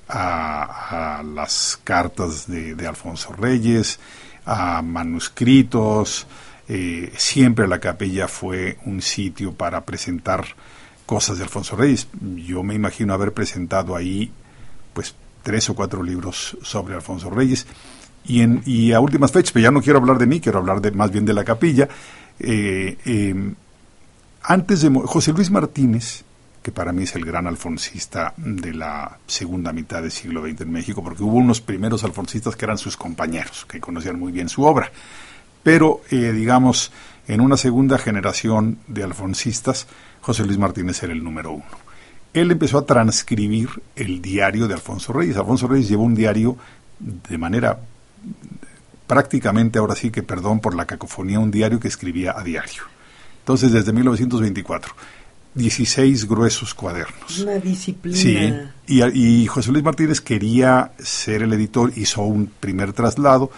a, 0.08 1.24
las 1.24 1.80
cartas 1.84 2.48
de, 2.48 2.88
Alfonso 2.88 3.34
Reyes, 3.34 4.00
a 4.46 4.82
manuscritos. 4.82 6.28
Eh, 6.68 7.14
siempre 7.16 7.68
la 7.68 7.80
capilla 7.80 8.28
fue 8.28 8.78
un 8.86 9.02
sitio 9.02 9.54
para 9.54 9.82
presentar 9.82 10.46
cosas 11.06 11.38
de 11.38 11.44
Alfonso 11.44 11.76
Reyes. 11.76 12.08
Yo 12.36 12.64
me 12.64 12.74
imagino 12.74 13.14
haber 13.14 13.34
presentado 13.34 13.96
ahí 13.96 14.32
pues 14.94 15.16
tres 15.44 15.70
o 15.70 15.76
cuatro 15.76 16.02
libros 16.02 16.58
sobre 16.62 16.96
Alfonso 16.96 17.30
Reyes. 17.30 17.68
Y 18.28 18.92
a 18.92 19.00
últimas 19.00 19.32
fechas, 19.32 19.52
pero 19.52 19.66
ya 19.66 19.72
no 19.72 19.84
quiero 19.84 20.00
hablar 20.00 20.18
de 20.18 20.26
mí, 20.26 20.40
quiero 20.40 20.58
hablar 20.58 20.82
de, 20.82 20.90
más 20.92 21.12
bien 21.12 21.26
de 21.26 21.34
la 21.34 21.44
capilla. 21.44 21.88
Eh, 22.40 22.98
em, 23.06 23.54
antes 24.42 24.82
de 24.82 24.90
José 25.06 25.32
Luis 25.32 25.52
Martínez, 25.52 26.25
que 26.66 26.72
para 26.72 26.92
mí 26.92 27.04
es 27.04 27.16
el 27.16 27.24
gran 27.24 27.46
alfonsista 27.46 28.34
de 28.38 28.74
la 28.74 29.20
segunda 29.28 29.72
mitad 29.72 30.02
del 30.02 30.10
siglo 30.10 30.42
XX 30.42 30.62
en 30.62 30.72
México, 30.72 31.04
porque 31.04 31.22
hubo 31.22 31.38
unos 31.38 31.62
primeros 31.62 32.04
alfonsistas 32.04 32.56
que 32.56 32.66
eran 32.66 32.80
sus 32.80 32.98
compañeros, 32.98 33.68
que 33.70 33.80
conocían 33.80 34.20
muy 34.20 34.32
bien 34.32 34.50
su 34.50 34.64
obra. 34.64 34.92
Pero, 35.62 36.02
eh, 36.10 36.32
digamos, 36.32 36.92
en 37.28 37.42
una 37.42 37.56
segunda 37.56 38.00
generación 38.00 38.80
de 38.88 39.04
alfonsistas, 39.04 39.86
José 40.22 40.44
Luis 40.44 40.58
Martínez 40.58 41.04
era 41.04 41.14
el 41.14 41.24
número 41.24 41.52
uno. 41.52 41.66
Él 42.34 42.50
empezó 42.50 42.80
a 42.80 42.86
transcribir 42.88 43.70
el 43.96 44.20
diario 44.20 44.68
de 44.68 44.74
Alfonso 44.74 45.14
Reyes. 45.14 45.38
Alfonso 45.38 45.68
Reyes 45.68 45.88
llevó 45.88 46.02
un 46.02 46.16
diario 46.16 46.58
de 46.98 47.38
manera 47.38 47.78
prácticamente, 49.06 49.78
ahora 49.78 49.94
sí 49.94 50.10
que 50.10 50.24
perdón 50.24 50.62
por 50.62 50.74
la 50.74 50.86
cacofonía, 50.86 51.40
un 51.40 51.52
diario 51.52 51.80
que 51.80 51.90
escribía 51.90 52.34
a 52.36 52.44
diario. 52.44 52.82
Entonces, 53.42 53.72
desde 53.72 53.94
1924. 53.94 54.96
16 55.56 56.28
gruesos 56.28 56.74
cuadernos. 56.74 57.40
Una 57.40 57.56
disciplina. 57.56 58.18
Sí, 58.18 58.38
y, 58.88 59.04
y, 59.44 59.48
José 59.48 59.72
Luis 59.72 59.84
Martínez 59.84 60.22
quería 60.22 60.92
ser 61.00 61.42
el 61.44 61.54
editor, 61.54 61.92
hizo 61.96 62.22
un 62.22 62.48
primer 62.60 62.94
traslado, 62.94 63.50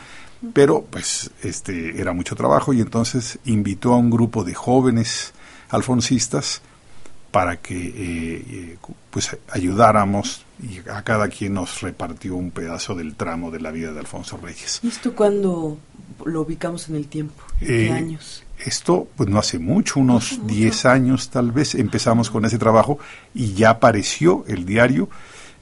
pero 0.54 0.86
pues 0.90 1.32
este 1.44 2.00
era 2.00 2.14
mucho 2.14 2.36
trabajo 2.36 2.72
y 2.74 2.82
entonces 2.82 3.40
invitó 3.46 3.94
a 3.94 3.98
un 3.98 4.10
grupo 4.12 4.44
de 4.44 4.54
jóvenes 4.54 5.34
alfonsistas 5.70 6.62
para 7.32 7.58
que 7.58 7.76
eh, 7.76 8.46
eh, 8.50 8.78
pues 9.10 9.36
ayudáramos 9.50 10.46
y 10.62 10.80
a 10.90 11.04
cada 11.04 11.28
quien 11.28 11.54
nos 11.56 11.82
repartió 11.82 12.36
un 12.36 12.52
pedazo 12.52 12.96
del 12.96 13.16
tramo 13.16 13.52
de 13.52 13.60
la 13.60 13.72
vida 13.72 13.92
de 13.92 14.00
Alfonso 14.00 14.38
Reyes. 14.42 14.80
¿Y 14.84 14.88
esto 14.88 15.14
cuándo 15.14 15.78
lo 16.26 16.42
ubicamos 16.42 16.88
en 16.90 16.96
el 16.96 17.08
tiempo? 17.08 17.44
¿En 17.62 17.68
qué 17.68 17.88
Eh, 17.88 17.92
años? 17.92 18.44
Esto, 18.64 19.08
pues 19.16 19.30
no 19.30 19.38
hace 19.38 19.60
mucho, 19.60 20.00
unos 20.00 20.40
10 20.48 20.86
años 20.86 21.30
tal 21.30 21.52
vez, 21.52 21.76
empezamos 21.76 22.30
con 22.30 22.46
ese 22.46 22.58
trabajo 22.58 22.98
y 23.34 23.54
ya 23.54 23.72
apareció 23.72 24.44
el 24.48 24.66
diario. 24.66 25.10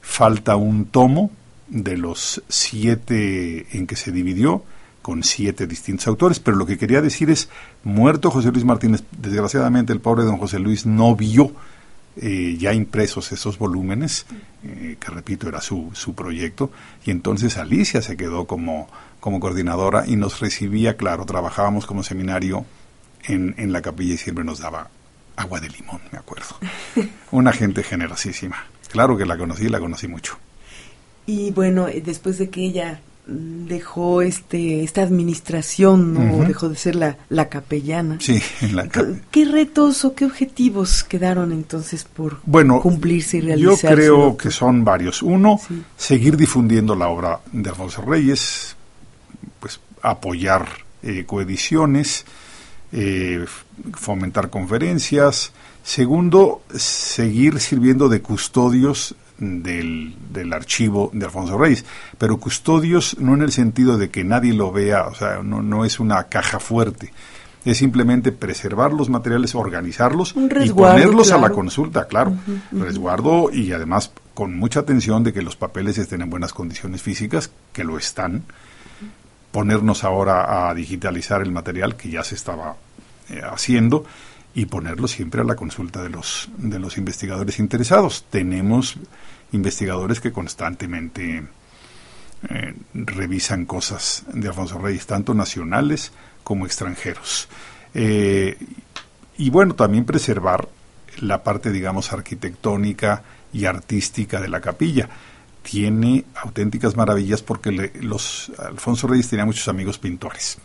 Falta 0.01 0.55
un 0.55 0.85
tomo 0.85 1.31
de 1.67 1.97
los 1.97 2.41
siete 2.47 3.65
en 3.77 3.87
que 3.87 3.95
se 3.95 4.11
dividió, 4.11 4.63
con 5.01 5.23
siete 5.23 5.67
distintos 5.67 6.07
autores, 6.07 6.39
pero 6.39 6.57
lo 6.57 6.65
que 6.65 6.79
quería 6.79 6.99
decir 6.99 7.29
es, 7.29 7.49
muerto 7.83 8.31
José 8.31 8.51
Luis 8.51 8.65
Martínez, 8.65 9.03
desgraciadamente 9.15 9.93
el 9.93 9.99
pobre 9.99 10.23
don 10.23 10.37
José 10.37 10.57
Luis 10.57 10.87
no 10.87 11.15
vio 11.15 11.51
eh, 12.17 12.55
ya 12.57 12.73
impresos 12.73 13.31
esos 13.31 13.59
volúmenes, 13.59 14.25
eh, 14.63 14.97
que 14.99 15.11
repito, 15.11 15.47
era 15.47 15.61
su, 15.61 15.91
su 15.93 16.15
proyecto, 16.15 16.71
y 17.05 17.11
entonces 17.11 17.57
Alicia 17.57 18.01
se 18.01 18.17
quedó 18.17 18.45
como, 18.45 18.87
como 19.19 19.39
coordinadora 19.39 20.05
y 20.07 20.15
nos 20.15 20.39
recibía, 20.39 20.97
claro, 20.97 21.25
trabajábamos 21.25 21.85
como 21.85 22.01
seminario 22.01 22.65
en, 23.27 23.55
en 23.57 23.71
la 23.71 23.81
capilla 23.81 24.13
y 24.13 24.17
siempre 24.17 24.43
nos 24.43 24.59
daba 24.59 24.89
agua 25.35 25.59
de 25.59 25.69
limón, 25.69 26.01
me 26.11 26.17
acuerdo. 26.19 26.55
Una 27.31 27.51
gente 27.51 27.83
generosísima. 27.83 28.65
Claro 28.91 29.17
que 29.17 29.25
la 29.25 29.37
conocí, 29.37 29.67
la 29.67 29.79
conocí 29.79 30.07
mucho. 30.07 30.37
Y 31.25 31.51
bueno, 31.51 31.87
eh, 31.87 32.01
después 32.05 32.37
de 32.37 32.49
que 32.49 32.61
ella 32.65 33.01
dejó 33.27 34.21
este 34.21 34.83
esta 34.83 35.01
administración, 35.01 36.13
¿no? 36.13 36.45
Dejó 36.45 36.69
de 36.69 36.75
ser 36.75 36.95
la, 36.95 37.17
la 37.29 37.49
capellana. 37.49 38.17
Sí, 38.21 38.39
en 38.61 38.75
la 38.75 38.83
¿Qué- 38.83 38.89
cap- 38.89 39.07
¿Qué 39.31 39.45
retos 39.45 40.05
o 40.05 40.13
qué 40.13 40.25
objetivos 40.25 41.03
quedaron 41.03 41.51
entonces 41.51 42.03
por 42.03 42.37
Bueno, 42.45 42.79
cumplirse 42.81 43.37
y 43.37 43.41
yo 43.41 43.47
realizarse? 43.47 43.87
creo 43.95 44.17
doctor? 44.17 44.37
que 44.43 44.51
son 44.51 44.83
varios. 44.85 45.23
Uno, 45.23 45.59
Sí. 45.67 45.81
seguir 45.97 46.37
difundiendo 46.37 46.95
la 46.95 47.07
obra 47.07 47.39
de 47.51 47.67
Alfonso 47.69 48.03
Reyes, 48.03 48.75
pues 49.59 49.79
apoyar 50.03 50.67
eh, 51.01 51.25
coediciones, 51.25 52.25
eh, 52.91 53.45
fomentar 53.93 54.49
conferencias. 54.49 55.51
Segundo, 55.83 56.63
seguir 56.73 57.59
sirviendo 57.59 58.09
de 58.09 58.21
custodios 58.21 59.15
del, 59.37 60.15
del 60.31 60.53
archivo 60.53 61.09
de 61.13 61.25
Alfonso 61.25 61.57
Reyes, 61.57 61.85
pero 62.17 62.37
custodios 62.37 63.17
no 63.19 63.33
en 63.33 63.41
el 63.41 63.51
sentido 63.51 63.97
de 63.97 64.09
que 64.09 64.23
nadie 64.23 64.53
lo 64.53 64.71
vea, 64.71 65.07
o 65.07 65.15
sea, 65.15 65.41
no, 65.43 65.61
no 65.61 65.85
es 65.85 65.99
una 65.99 66.23
caja 66.25 66.59
fuerte, 66.59 67.11
es 67.65 67.77
simplemente 67.77 68.31
preservar 68.31 68.93
los 68.93 69.09
materiales, 69.09 69.55
organizarlos 69.55 70.35
y 70.63 70.69
ponerlos 70.69 71.31
a 71.31 71.35
la 71.35 71.39
claro. 71.39 71.55
consulta, 71.55 72.07
claro, 72.07 72.37
resguardo 72.71 73.49
y 73.51 73.71
además 73.71 74.11
con 74.33 74.55
mucha 74.57 74.81
atención 74.81 75.23
de 75.23 75.33
que 75.33 75.41
los 75.41 75.55
papeles 75.55 75.97
estén 75.97 76.21
en 76.21 76.29
buenas 76.29 76.53
condiciones 76.53 77.01
físicas, 77.01 77.49
que 77.73 77.83
lo 77.83 77.97
están, 77.97 78.43
ponernos 79.55 80.03
ahora 80.03 80.67
a 80.67 80.73
digitalizar 80.73 81.41
el 81.41 81.49
material 81.49 81.95
que 81.95 82.09
ya 82.09 82.25
se 82.25 82.35
estaba 82.35 82.75
eh, 83.29 83.39
haciendo 83.41 84.03
y 84.53 84.65
ponerlo 84.65 85.07
siempre 85.07 85.39
a 85.39 85.45
la 85.45 85.55
consulta 85.55 86.03
de 86.03 86.09
los 86.09 86.49
de 86.57 86.77
los 86.77 86.97
investigadores 86.97 87.57
interesados. 87.59 88.25
Tenemos 88.29 88.97
investigadores 89.53 90.19
que 90.19 90.33
constantemente 90.33 91.47
eh, 92.49 92.73
revisan 92.93 93.65
cosas 93.65 94.25
de 94.33 94.45
Alfonso 94.49 94.77
Reyes, 94.77 95.07
tanto 95.07 95.33
nacionales 95.33 96.11
como 96.43 96.65
extranjeros. 96.65 97.47
Eh, 97.93 98.57
y 99.37 99.49
bueno, 99.51 99.73
también 99.73 100.03
preservar 100.03 100.67
la 101.21 101.43
parte, 101.43 101.71
digamos, 101.71 102.11
arquitectónica 102.11 103.23
y 103.53 103.63
artística 103.63 104.41
de 104.41 104.49
la 104.49 104.59
capilla. 104.59 105.07
Tiene 105.69 106.23
auténticas 106.35 106.95
maravillas 106.95 107.41
porque 107.41 107.71
le- 107.71 107.91
los 108.01 108.51
Alfonso 108.59 109.07
Reyes 109.07 109.27
tenía 109.29 109.45
muchos 109.45 109.67
amigos 109.67 109.97
pintores 109.97 110.59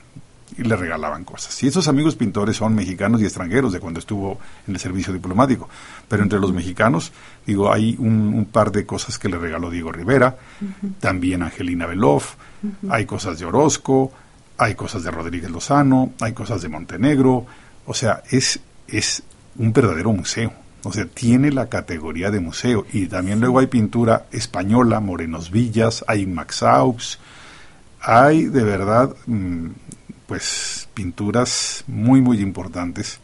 y 0.58 0.62
le 0.62 0.76
regalaban 0.76 1.24
cosas. 1.24 1.62
Y 1.62 1.68
esos 1.68 1.88
amigos 1.88 2.16
pintores 2.16 2.56
son 2.56 2.74
mexicanos 2.74 3.20
y 3.22 3.24
extranjeros 3.24 3.72
de 3.72 3.80
cuando 3.80 3.98
estuvo 3.98 4.38
en 4.66 4.74
el 4.74 4.80
servicio 4.80 5.12
diplomático. 5.12 5.68
Pero 6.06 6.22
entre 6.22 6.38
los 6.38 6.52
mexicanos, 6.52 7.12
digo, 7.46 7.72
hay 7.72 7.96
un, 7.98 8.34
un 8.34 8.44
par 8.44 8.70
de 8.72 8.84
cosas 8.84 9.18
que 9.18 9.28
le 9.30 9.38
regaló 9.38 9.70
Diego 9.70 9.90
Rivera, 9.90 10.36
también 11.00 11.42
Angelina 11.42 11.86
Beloff, 11.86 12.34
hay 12.90 13.06
cosas 13.06 13.38
de 13.38 13.46
Orozco, 13.46 14.12
hay 14.58 14.74
cosas 14.74 15.02
de 15.02 15.10
Rodríguez 15.10 15.50
Lozano, 15.50 16.12
hay 16.20 16.34
cosas 16.34 16.60
de 16.60 16.68
Montenegro. 16.68 17.46
O 17.86 17.94
sea, 17.94 18.22
es, 18.30 18.60
es 18.86 19.22
un 19.56 19.72
verdadero 19.72 20.12
museo. 20.12 20.52
O 20.82 20.92
sea, 20.92 21.06
tiene 21.06 21.52
la 21.52 21.68
categoría 21.68 22.30
de 22.30 22.40
museo. 22.40 22.86
Y 22.92 23.06
también 23.06 23.40
luego 23.40 23.58
hay 23.58 23.66
pintura 23.66 24.26
española, 24.32 25.00
Morenos 25.00 25.50
Villas, 25.50 26.04
hay 26.08 26.26
Maxaux, 26.26 27.18
hay 28.00 28.46
de 28.46 28.64
verdad, 28.64 29.14
mm, 29.26 29.68
pues, 30.26 30.88
pinturas 30.94 31.84
muy, 31.86 32.20
muy 32.20 32.40
importantes, 32.40 33.20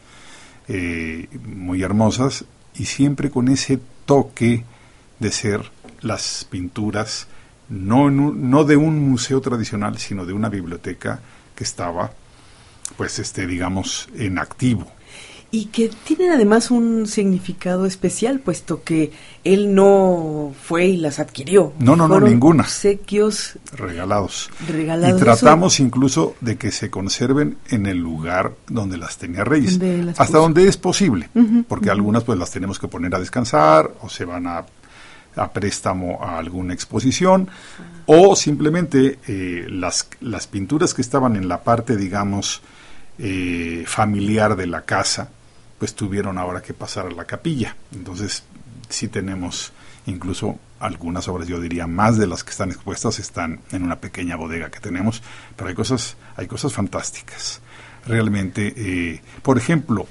eh, 0.67 1.27
muy 1.45 1.81
hermosas, 1.81 2.45
y 2.75 2.85
siempre 2.85 3.31
con 3.31 3.47
ese 3.47 3.79
toque 4.05 4.63
de 5.19 5.31
ser 5.31 5.71
las 6.01 6.45
pinturas 6.49 7.27
no, 7.69 8.09
no 8.09 8.63
de 8.63 8.77
un 8.77 9.09
museo 9.09 9.41
tradicional, 9.41 9.97
sino 9.97 10.25
de 10.25 10.33
una 10.33 10.49
biblioteca 10.49 11.19
que 11.55 11.63
estaba, 11.63 12.11
pues, 12.95 13.19
este, 13.19 13.47
digamos, 13.47 14.07
en 14.15 14.37
activo. 14.37 14.91
Y 15.49 15.65
que 15.67 15.89
tienen 16.03 16.31
además 16.31 16.71
un 16.71 17.07
significado 17.07 17.85
especial, 17.85 18.39
puesto 18.39 18.83
que 18.83 19.11
él 19.45 19.73
no 19.73 20.53
fue 20.61 20.87
y 20.87 20.97
las 20.97 21.19
adquirió. 21.19 21.73
No, 21.79 21.95
no, 21.95 22.07
no, 22.07 22.19
ninguna. 22.19 22.63
Obsequios 22.63 23.57
regalados. 23.71 24.49
regalados. 24.67 25.21
y 25.21 25.23
tratamos 25.23 25.79
incluso 25.79 26.35
de 26.41 26.57
que 26.57 26.71
se 26.71 26.89
conserven 26.89 27.57
en 27.69 27.85
el 27.85 27.97
lugar 27.97 28.55
donde 28.67 28.97
las 28.97 29.17
tenía 29.17 29.45
Reyes, 29.45 29.77
las 29.77 30.19
hasta 30.19 30.25
puso. 30.25 30.39
donde 30.41 30.67
es 30.67 30.75
posible, 30.75 31.29
porque 31.67 31.89
algunas 31.89 32.25
pues 32.25 32.37
las 32.37 32.51
tenemos 32.51 32.77
que 32.77 32.89
poner 32.89 33.15
a 33.15 33.19
descansar 33.19 33.93
o 34.01 34.09
se 34.09 34.25
van 34.25 34.47
a, 34.47 34.65
a 35.37 35.51
préstamo 35.53 36.19
a 36.21 36.37
alguna 36.37 36.73
exposición 36.73 37.49
o 38.05 38.35
simplemente 38.35 39.19
eh, 39.27 39.65
las, 39.69 40.09
las 40.21 40.47
pinturas 40.47 40.93
que 40.93 41.01
estaban 41.01 41.35
en 41.35 41.47
la 41.47 41.61
parte, 41.61 41.95
digamos, 41.97 42.61
eh, 43.19 43.83
familiar 43.85 44.55
de 44.55 44.67
la 44.67 44.81
casa, 44.81 45.29
pues 45.79 45.95
tuvieron 45.95 46.37
ahora 46.37 46.61
que 46.61 46.73
pasar 46.73 47.07
a 47.07 47.11
la 47.11 47.25
capilla. 47.25 47.75
Entonces, 47.93 48.43
sí 48.89 49.07
tenemos 49.07 49.71
incluso 50.05 50.57
algunas 50.79 51.27
obras, 51.27 51.47
yo 51.47 51.59
diría 51.59 51.87
más 51.87 52.17
de 52.17 52.27
las 52.27 52.43
que 52.43 52.51
están 52.51 52.69
expuestas 52.69 53.19
están 53.19 53.59
en 53.71 53.83
una 53.83 53.97
pequeña 53.97 54.35
bodega 54.35 54.69
que 54.69 54.79
tenemos, 54.79 55.21
pero 55.55 55.69
hay 55.69 55.75
cosas, 55.75 56.15
hay 56.35 56.47
cosas 56.47 56.73
fantásticas. 56.73 57.61
Realmente, 58.05 58.73
eh, 58.77 59.21
por 59.41 59.57
ejemplo, 59.57 60.07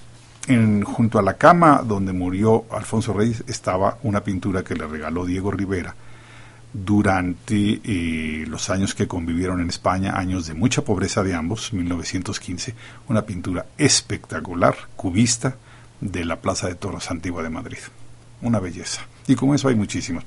en, 0.49 0.83
junto 0.83 1.19
a 1.19 1.23
la 1.23 1.35
cama 1.35 1.83
donde 1.85 2.13
murió 2.13 2.67
Alfonso 2.71 3.13
Reyes 3.13 3.43
estaba 3.47 3.99
una 4.03 4.23
pintura 4.23 4.63
que 4.63 4.75
le 4.75 4.87
regaló 4.87 5.25
Diego 5.25 5.51
Rivera 5.51 5.95
durante 6.85 7.81
eh, 7.85 8.45
los 8.47 8.69
años 8.71 8.95
que 8.95 9.07
convivieron 9.07 9.61
en 9.61 9.69
España, 9.69 10.17
años 10.17 10.47
de 10.47 10.55
mucha 10.55 10.83
pobreza 10.83 11.23
de 11.23 11.35
ambos, 11.35 11.73
1915, 11.73 12.75
una 13.09 13.23
pintura 13.23 13.67
espectacular, 13.79 14.77
cubista, 14.97 15.57
de 16.01 16.25
la 16.25 16.41
Plaza 16.41 16.69
de 16.69 16.75
Toros 16.75 17.11
Antigua 17.11 17.43
de 17.43 17.51
Madrid. 17.51 17.79
Una 18.43 18.61
belleza. 18.61 19.03
Y 19.27 19.35
con 19.35 19.55
eso 19.55 19.69
hay 19.69 19.75
muchísimos. 19.75 20.25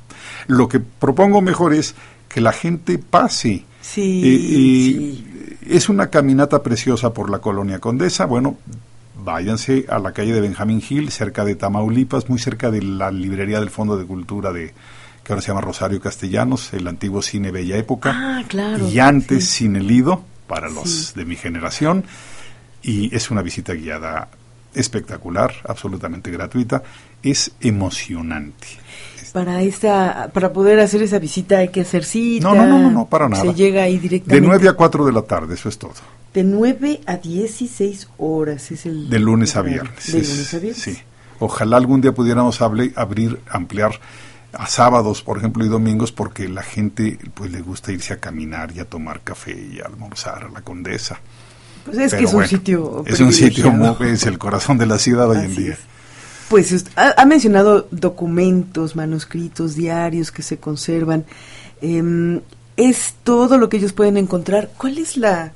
Lo 0.47 0.67
que 0.67 0.79
propongo 0.79 1.41
mejor 1.41 1.73
es 1.73 1.93
que 2.27 2.41
la 2.41 2.51
gente 2.51 2.97
pase. 2.97 3.65
Sí, 3.81 4.21
sí. 4.21 5.57
Es 5.67 5.89
una 5.89 6.09
caminata 6.09 6.63
preciosa 6.63 7.13
por 7.13 7.29
la 7.29 7.39
colonia 7.39 7.79
Condesa. 7.79 8.25
Bueno, 8.25 8.57
váyanse 9.23 9.85
a 9.89 9.99
la 9.99 10.11
calle 10.11 10.33
de 10.33 10.41
Benjamín 10.41 10.81
Gil, 10.81 11.11
cerca 11.11 11.45
de 11.45 11.55
Tamaulipas, 11.55 12.29
muy 12.29 12.39
cerca 12.39 12.71
de 12.71 12.81
la 12.81 13.11
librería 13.11 13.59
del 13.59 13.69
Fondo 13.69 13.95
de 13.95 14.05
Cultura 14.05 14.51
de 14.51 14.73
que 15.29 15.33
ahora 15.33 15.41
se 15.43 15.49
llama 15.49 15.61
Rosario 15.61 16.01
Castellanos, 16.01 16.73
el 16.73 16.87
antiguo 16.87 17.21
cine 17.21 17.51
Bella 17.51 17.77
Época. 17.77 18.11
Ah, 18.15 18.43
claro. 18.47 18.89
Y 18.89 18.97
antes 18.97 19.47
Cine 19.47 19.79
Lido, 19.79 20.23
para 20.47 20.69
los 20.69 21.13
de 21.13 21.23
mi 21.23 21.35
generación. 21.35 22.03
Y 22.81 23.15
es 23.15 23.29
una 23.29 23.43
visita 23.43 23.73
guiada 23.73 24.29
espectacular, 24.73 25.53
absolutamente 25.67 26.31
gratuita, 26.31 26.81
es 27.21 27.51
emocionante. 27.61 28.65
Para 29.31 29.61
esta, 29.61 30.31
para 30.33 30.51
poder 30.51 30.79
hacer 30.79 31.03
esa 31.03 31.19
visita 31.19 31.59
hay 31.59 31.67
que 31.67 31.81
hacer 31.81 32.05
cita. 32.05 32.51
No, 32.51 32.55
no, 32.55 32.79
no, 32.79 32.89
no, 32.89 33.05
para 33.05 33.29
nada. 33.29 33.43
Se 33.43 33.53
llega 33.53 33.83
ahí 33.83 33.99
directamente. 33.99 34.41
De 34.41 34.47
9 34.47 34.69
a 34.69 34.73
4 34.73 35.05
de 35.05 35.11
la 35.11 35.21
tarde, 35.21 35.53
eso 35.53 35.69
es 35.69 35.77
todo. 35.77 35.93
De 36.33 36.43
9 36.43 37.01
a 37.05 37.17
16 37.17 38.07
horas 38.17 38.71
es 38.71 38.87
el... 38.87 39.07
De 39.11 39.19
lunes 39.19 39.55
a 39.55 39.61
viernes. 39.61 40.11
De 40.11 40.23
lunes 40.23 40.53
a 40.55 40.57
viernes. 40.57 40.81
Sí. 40.81 40.97
Ojalá 41.37 41.77
algún 41.77 42.01
día 42.01 42.13
pudiéramos 42.13 42.59
hable, 42.63 42.93
abrir, 42.95 43.39
ampliar 43.51 43.91
a 44.53 44.67
sábados, 44.67 45.21
por 45.21 45.37
ejemplo, 45.37 45.63
y 45.65 45.69
domingos, 45.69 46.11
porque 46.11 46.47
la 46.47 46.63
gente 46.63 47.19
pues 47.33 47.51
le 47.51 47.61
gusta 47.61 47.91
irse 47.91 48.13
a 48.13 48.19
caminar 48.19 48.71
y 48.75 48.79
a 48.79 48.85
tomar 48.85 49.21
café 49.21 49.51
y 49.51 49.79
a 49.79 49.85
almorzar 49.85 50.45
a 50.45 50.49
la 50.49 50.61
Condesa. 50.61 51.19
Pues 51.85 51.97
es 51.97 52.13
que 52.13 52.23
es 52.23 52.33
un 52.33 52.45
sitio 52.45 53.03
Es 53.05 53.19
un 53.19 53.33
sitio, 53.33 53.97
es 54.01 54.25
el 54.25 54.37
corazón 54.37 54.77
de 54.77 54.85
la 54.85 54.99
ciudad 54.99 55.29
hoy 55.29 55.45
en 55.45 55.55
día. 55.55 55.77
Pues 56.49 56.85
ha, 56.95 57.25
mencionado 57.25 57.87
documentos, 57.91 58.95
manuscritos, 58.95 59.75
diarios 59.75 60.31
que 60.31 60.41
se 60.41 60.57
conservan. 60.57 61.25
Em, 61.79 62.41
es 62.75 63.13
todo 63.23 63.57
lo 63.59 63.69
que 63.69 63.77
ellos 63.77 63.93
pueden 63.93 64.17
encontrar. 64.17 64.71
¿Cuál 64.75 64.97
es 64.97 65.15
la, 65.15 65.53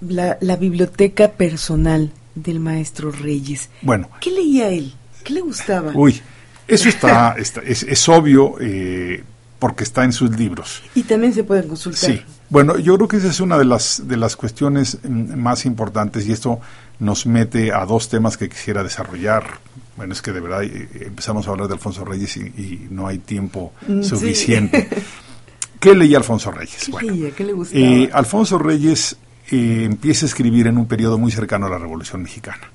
la, 0.00 0.56
biblioteca 0.56 1.30
personal 1.32 2.10
del 2.34 2.58
maestro 2.58 3.12
Reyes? 3.12 3.70
Bueno. 3.82 4.08
¿Qué 4.20 4.32
leía 4.32 4.68
él? 4.70 4.94
¿Qué 5.22 5.32
le 5.32 5.42
gustaba? 5.42 5.92
Uy, 5.94 6.20
eso 6.68 6.88
está, 6.88 7.34
está 7.38 7.60
es, 7.62 7.82
es, 7.82 8.08
obvio 8.08 8.56
eh, 8.60 9.22
porque 9.58 9.84
está 9.84 10.04
en 10.04 10.12
sus 10.12 10.30
libros. 10.36 10.82
Y 10.94 11.02
también 11.02 11.32
se 11.32 11.44
pueden 11.44 11.68
consultar. 11.68 12.10
Sí. 12.10 12.22
Bueno, 12.48 12.78
yo 12.78 12.96
creo 12.96 13.08
que 13.08 13.16
esa 13.16 13.28
es 13.28 13.40
una 13.40 13.58
de 13.58 13.64
las, 13.64 14.06
de 14.06 14.16
las 14.16 14.36
cuestiones 14.36 14.98
más 15.04 15.66
importantes 15.66 16.26
y 16.26 16.32
esto 16.32 16.60
nos 16.98 17.26
mete 17.26 17.72
a 17.72 17.84
dos 17.84 18.08
temas 18.08 18.36
que 18.36 18.48
quisiera 18.48 18.82
desarrollar. 18.82 19.58
Bueno, 19.96 20.12
es 20.12 20.22
que 20.22 20.32
de 20.32 20.40
verdad 20.40 20.62
eh, 20.64 20.88
empezamos 21.00 21.46
a 21.48 21.50
hablar 21.50 21.68
de 21.68 21.74
Alfonso 21.74 22.04
Reyes 22.04 22.36
y, 22.36 22.86
no 22.90 23.06
hay 23.06 23.18
tiempo 23.18 23.72
mm, 23.86 24.02
suficiente. 24.02 24.88
¿Qué 25.80 25.94
leía 25.94 26.18
Alfonso 26.18 26.50
Reyes? 26.50 26.90
¿Qué 26.98 27.06
leía? 27.06 27.30
¿Qué 27.32 27.44
le 27.44 27.52
gustaba? 27.52 27.80
Eh, 27.80 28.10
Alfonso 28.12 28.58
Reyes 28.58 29.16
eh, 29.50 29.82
empieza 29.84 30.26
a 30.26 30.28
escribir 30.28 30.66
en 30.66 30.78
un 30.78 30.86
periodo 30.86 31.18
muy 31.18 31.32
cercano 31.32 31.66
a 31.66 31.70
la 31.70 31.78
Revolución 31.78 32.22
Mexicana. 32.22 32.70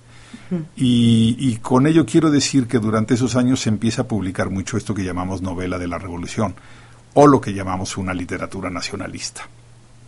Y, 0.76 1.36
y, 1.40 1.58
con 1.58 1.88
ello 1.88 2.06
quiero 2.06 2.30
decir 2.30 2.68
que 2.68 2.80
durante 2.80 3.14
esos 3.14 3.36
años 3.36 3.62
se 3.62 3.70
empieza 3.70 4.04
a 4.04 4.08
publicar 4.08 4.50
mucho 4.50 4.78
esto 4.78 4.94
que 4.94 5.04
llamamos 5.04 5.42
novela 5.42 5.78
de 5.78 5.88
la 5.88 5.98
Revolución 5.98 6.56
o 7.14 7.28
lo 7.28 7.42
que 7.42 7.54
llamamos 7.54 7.98
una 7.98 8.14
literatura 8.14 8.70
nacionalista. 8.70 9.48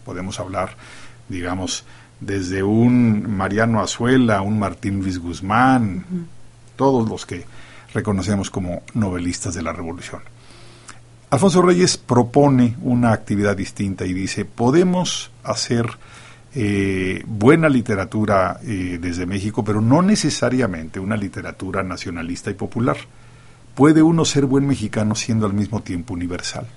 Podemos 0.05 0.39
hablar, 0.39 0.75
digamos, 1.29 1.85
desde 2.19 2.63
un 2.63 3.35
Mariano 3.35 3.81
Azuela, 3.81 4.41
un 4.41 4.59
Martín 4.59 4.99
Luis 5.01 5.19
Guzmán, 5.19 6.27
todos 6.75 7.07
los 7.07 7.25
que 7.25 7.45
reconocemos 7.93 8.49
como 8.49 8.83
novelistas 8.93 9.53
de 9.53 9.61
la 9.61 9.73
Revolución. 9.73 10.21
Alfonso 11.29 11.61
Reyes 11.61 11.97
propone 11.97 12.75
una 12.81 13.11
actividad 13.11 13.57
distinta 13.57 14.05
y 14.05 14.13
dice, 14.13 14.45
podemos 14.45 15.31
hacer 15.43 15.97
eh, 16.55 17.23
buena 17.25 17.67
literatura 17.67 18.59
eh, 18.63 18.99
desde 19.01 19.25
México, 19.25 19.63
pero 19.63 19.81
no 19.81 20.01
necesariamente 20.01 20.99
una 20.99 21.17
literatura 21.17 21.83
nacionalista 21.83 22.51
y 22.51 22.53
popular. 22.53 22.97
Puede 23.73 24.03
uno 24.03 24.23
ser 24.23 24.45
buen 24.45 24.67
mexicano 24.67 25.15
siendo 25.15 25.45
al 25.47 25.53
mismo 25.53 25.81
tiempo 25.81 26.13
universal. 26.13 26.67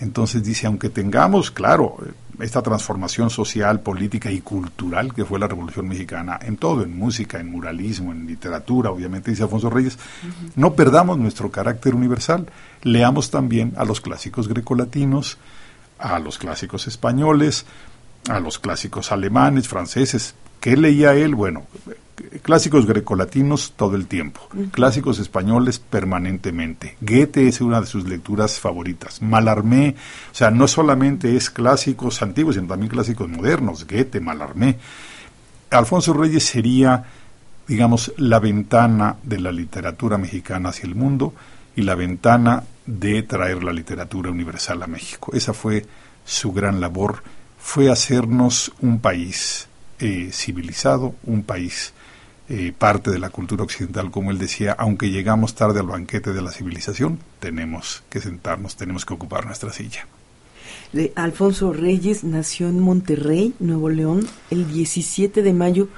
Entonces 0.00 0.42
dice, 0.42 0.66
aunque 0.66 0.88
tengamos, 0.88 1.50
claro, 1.50 1.98
esta 2.40 2.62
transformación 2.62 3.30
social, 3.30 3.80
política 3.80 4.30
y 4.30 4.40
cultural 4.40 5.14
que 5.14 5.24
fue 5.24 5.38
la 5.38 5.46
Revolución 5.46 5.86
Mexicana, 5.86 6.38
en 6.42 6.56
todo, 6.56 6.82
en 6.82 6.96
música, 6.96 7.38
en 7.38 7.50
muralismo, 7.50 8.10
en 8.10 8.26
literatura, 8.26 8.90
obviamente 8.90 9.30
dice 9.30 9.44
Alfonso 9.44 9.70
Reyes, 9.70 9.98
no 10.56 10.74
perdamos 10.74 11.18
nuestro 11.18 11.50
carácter 11.50 11.94
universal, 11.94 12.46
leamos 12.82 13.30
también 13.30 13.72
a 13.76 13.84
los 13.84 14.00
clásicos 14.00 14.48
grecolatinos, 14.48 15.38
a 15.98 16.18
los 16.18 16.38
clásicos 16.38 16.88
españoles, 16.88 17.66
a 18.28 18.40
los 18.40 18.58
clásicos 18.58 19.12
alemanes, 19.12 19.68
franceses. 19.68 20.34
¿Qué 20.60 20.76
leía 20.76 21.14
él? 21.14 21.34
Bueno, 21.34 21.66
clásicos 22.42 22.86
grecolatinos 22.86 23.74
todo 23.76 23.96
el 23.96 24.06
tiempo, 24.06 24.48
clásicos 24.70 25.18
españoles 25.18 25.78
permanentemente. 25.78 26.96
Goethe 27.00 27.48
es 27.48 27.60
una 27.60 27.80
de 27.80 27.86
sus 27.86 28.08
lecturas 28.08 28.58
favoritas. 28.58 29.20
Malarmé, 29.20 29.94
o 30.32 30.34
sea, 30.34 30.50
no 30.50 30.66
solamente 30.68 31.36
es 31.36 31.50
clásicos 31.50 32.22
antiguos, 32.22 32.54
sino 32.54 32.68
también 32.68 32.90
clásicos 32.90 33.28
modernos. 33.28 33.86
Goethe, 33.86 34.20
Malarmé. 34.20 34.78
Alfonso 35.70 36.12
Reyes 36.12 36.44
sería, 36.44 37.04
digamos, 37.66 38.12
la 38.16 38.38
ventana 38.38 39.16
de 39.22 39.40
la 39.40 39.52
literatura 39.52 40.18
mexicana 40.18 40.70
hacia 40.70 40.86
el 40.86 40.94
mundo 40.94 41.34
y 41.76 41.82
la 41.82 41.94
ventana 41.94 42.62
de 42.86 43.22
traer 43.22 43.64
la 43.64 43.72
literatura 43.72 44.30
universal 44.30 44.82
a 44.82 44.86
México. 44.86 45.32
Esa 45.34 45.52
fue 45.52 45.84
su 46.24 46.52
gran 46.52 46.80
labor, 46.80 47.22
fue 47.64 47.90
hacernos 47.90 48.72
un 48.82 49.00
país 49.00 49.68
eh, 49.98 50.28
civilizado, 50.32 51.14
un 51.24 51.42
país 51.42 51.94
eh, 52.50 52.74
parte 52.76 53.10
de 53.10 53.18
la 53.18 53.30
cultura 53.30 53.64
occidental, 53.64 54.10
como 54.10 54.30
él 54.30 54.38
decía, 54.38 54.72
aunque 54.78 55.10
llegamos 55.10 55.54
tarde 55.54 55.80
al 55.80 55.86
banquete 55.86 56.34
de 56.34 56.42
la 56.42 56.52
civilización, 56.52 57.18
tenemos 57.40 58.04
que 58.10 58.20
sentarnos, 58.20 58.76
tenemos 58.76 59.06
que 59.06 59.14
ocupar 59.14 59.46
nuestra 59.46 59.72
silla. 59.72 60.06
Alfonso 61.16 61.72
Reyes 61.72 62.22
nació 62.22 62.68
en 62.68 62.80
Monterrey, 62.80 63.54
Nuevo 63.58 63.88
León, 63.88 64.28
el 64.50 64.70
17 64.70 65.42
de 65.42 65.52
mayo, 65.54 65.88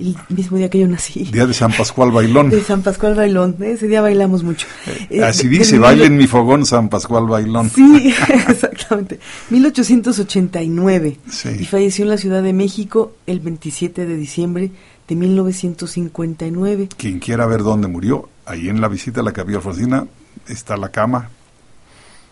el 0.00 0.16
mismo 0.28 0.56
día 0.56 0.70
que 0.70 0.78
yo 0.78 0.88
nací. 0.88 1.24
Día 1.24 1.46
de 1.46 1.54
San 1.54 1.72
Pascual 1.72 2.10
Bailón. 2.10 2.50
De 2.50 2.62
San 2.62 2.82
Pascual 2.82 3.14
Bailón, 3.14 3.56
ese 3.60 3.86
día 3.86 4.00
bailamos 4.00 4.42
mucho. 4.42 4.66
Eh, 5.10 5.22
así 5.22 5.48
dice, 5.48 5.78
baile 5.78 6.06
en 6.06 6.16
mi 6.16 6.26
fogón 6.26 6.64
San 6.64 6.88
Pascual 6.88 7.26
Bailón. 7.26 7.70
Sí, 7.70 8.14
exactamente. 8.48 9.20
1889. 9.50 11.18
Sí. 11.28 11.48
Y 11.60 11.64
falleció 11.66 12.04
en 12.04 12.10
la 12.10 12.18
Ciudad 12.18 12.42
de 12.42 12.52
México 12.52 13.12
el 13.26 13.40
27 13.40 14.06
de 14.06 14.16
diciembre 14.16 14.70
de 15.06 15.16
1959. 15.16 16.88
Quien 16.96 17.18
quiera 17.18 17.46
ver 17.46 17.62
dónde 17.62 17.88
murió, 17.88 18.28
ahí 18.46 18.68
en 18.68 18.80
la 18.80 18.88
visita 18.88 19.20
a 19.20 19.24
la 19.24 19.32
Capilla 19.32 19.58
Alfonsina 19.58 20.06
está 20.46 20.76
la 20.76 20.88
cama. 20.88 21.28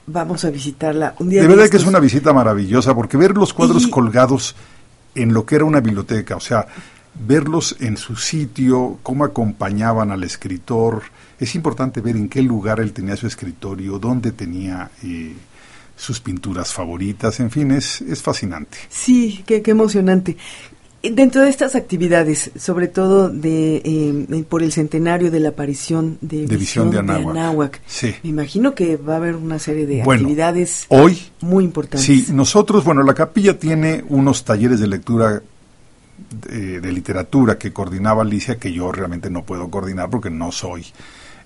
Vamos 0.07 0.45
a 0.45 0.51
visitarla 0.51 1.15
un 1.19 1.29
día. 1.29 1.43
De, 1.43 1.49
verdad 1.49 1.69
que 1.69 1.77
es 1.77 1.85
una 1.85 2.01
visita 2.01 2.33
maravillosa, 2.33 2.95
porque 2.95 3.19
ver 3.19 3.37
los 3.37 3.53
cuadros 3.53 3.87
colgados 3.89 4.57
en 5.15 5.35
lo 5.35 5.45
que 5.45 5.57
era 5.57 5.65
una 5.65 5.81
biblioteca, 5.81 6.37
o 6.37 6.41
sea, 6.41 6.67
verlos 7.27 7.77
en 7.81 7.97
su 7.97 8.17
sitio, 8.17 8.99
cómo 9.03 9.25
acompañaban 9.25 10.11
al 10.11 10.25
escritor. 10.25 11.03
Es 11.39 11.55
importante 11.55 12.01
ver 12.01 12.17
en 12.17 12.29
qué 12.29 12.43
lugar 12.43 12.81
él 12.81 12.93
tenía 12.93 13.17
su 13.17 13.27
escritorio, 13.27 13.99
dónde 13.99 14.33
tenía 14.33 14.91
eh, 15.03 15.35
sus 15.97 16.21
pinturas 16.21 16.73
favoritas, 16.73 17.41
en 17.41 17.51
fin, 17.51 17.73
es, 17.73 18.01
es 18.03 18.23
fascinante. 18.23 18.79
Sí, 18.89 19.43
qué, 19.47 19.63
qué 19.63 19.73
emocionante. 19.73 20.37
Dentro 21.01 21.43
de 21.43 21.49
estas 21.49 21.77
actividades, 21.77 22.51
sobre 22.59 22.89
todo 22.89 23.29
de 23.29 23.77
eh, 23.85 24.45
por 24.49 24.65
el 24.65 24.73
centenario 24.73 25.31
de 25.31 25.39
la 25.39 25.51
aparición 25.51 26.19
de, 26.21 26.45
Visión, 26.57 26.91
de 26.91 26.99
Anáhuac, 26.99 27.81
me 28.25 28.31
imagino 28.31 28.75
que 28.75 28.97
va 28.97 29.15
a 29.15 29.17
haber 29.19 29.37
una 29.37 29.61
serie 29.61 29.87
de 29.87 30.03
actividades 30.03 30.87
hoy, 30.89 31.17
muy 31.41 31.63
importantes. 31.63 32.05
Sí, 32.05 32.27
nosotros, 32.33 32.83
bueno, 32.85 33.05
la 33.05 33.15
capilla 33.15 33.57
tiene 33.61 34.05
unos 34.09 34.45
talleres 34.45 34.81
de 34.81 34.89
lectura 34.89 35.41
de, 36.31 36.93
literatura 36.93 37.59
que 37.59 37.73
coordinaba 37.73 38.23
Alicia, 38.23 38.59
que 38.59 38.73
yo 38.73 38.91
realmente 38.93 39.31
no 39.31 39.45
puedo 39.45 39.71
coordinar 39.71 40.11
porque 40.11 40.31
no 40.31 40.53
soy 40.53 40.87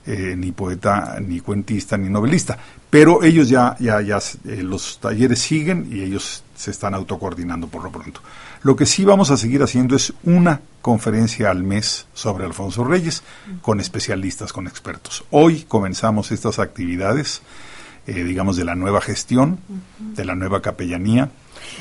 eh, 0.06 0.34
ni 0.36 0.52
poeta, 0.52 1.18
ni 1.20 1.40
cuentista, 1.40 1.96
ni 1.96 2.08
novelista. 2.08 2.58
Pero 2.90 3.22
ellos 3.22 3.48
ya, 3.48 3.76
ya, 3.78 4.00
ya, 4.00 4.18
eh, 4.46 4.62
los 4.62 4.98
talleres 5.00 5.38
siguen 5.38 5.88
y 5.90 6.02
ellos 6.02 6.44
se 6.56 6.70
están 6.70 6.94
autocoordinando 6.94 7.68
por 7.68 7.82
lo 7.84 7.90
pronto. 7.90 8.20
Lo 8.62 8.76
que 8.76 8.86
sí 8.86 9.04
vamos 9.04 9.30
a 9.30 9.36
seguir 9.36 9.62
haciendo 9.62 9.96
es 9.96 10.12
una 10.24 10.60
conferencia 10.80 11.50
al 11.50 11.62
mes 11.62 12.06
sobre 12.14 12.44
Alfonso 12.44 12.84
Reyes 12.84 13.22
con 13.60 13.80
especialistas, 13.80 14.52
con 14.52 14.66
expertos. 14.66 15.24
Hoy 15.30 15.64
comenzamos 15.68 16.32
estas 16.32 16.58
actividades 16.58 17.42
eh, 18.04 18.24
digamos, 18.24 18.56
de 18.56 18.64
la 18.64 18.74
nueva 18.74 19.00
gestión, 19.00 19.60
de 19.98 20.24
la 20.24 20.34
nueva 20.34 20.60
capellanía. 20.60 21.30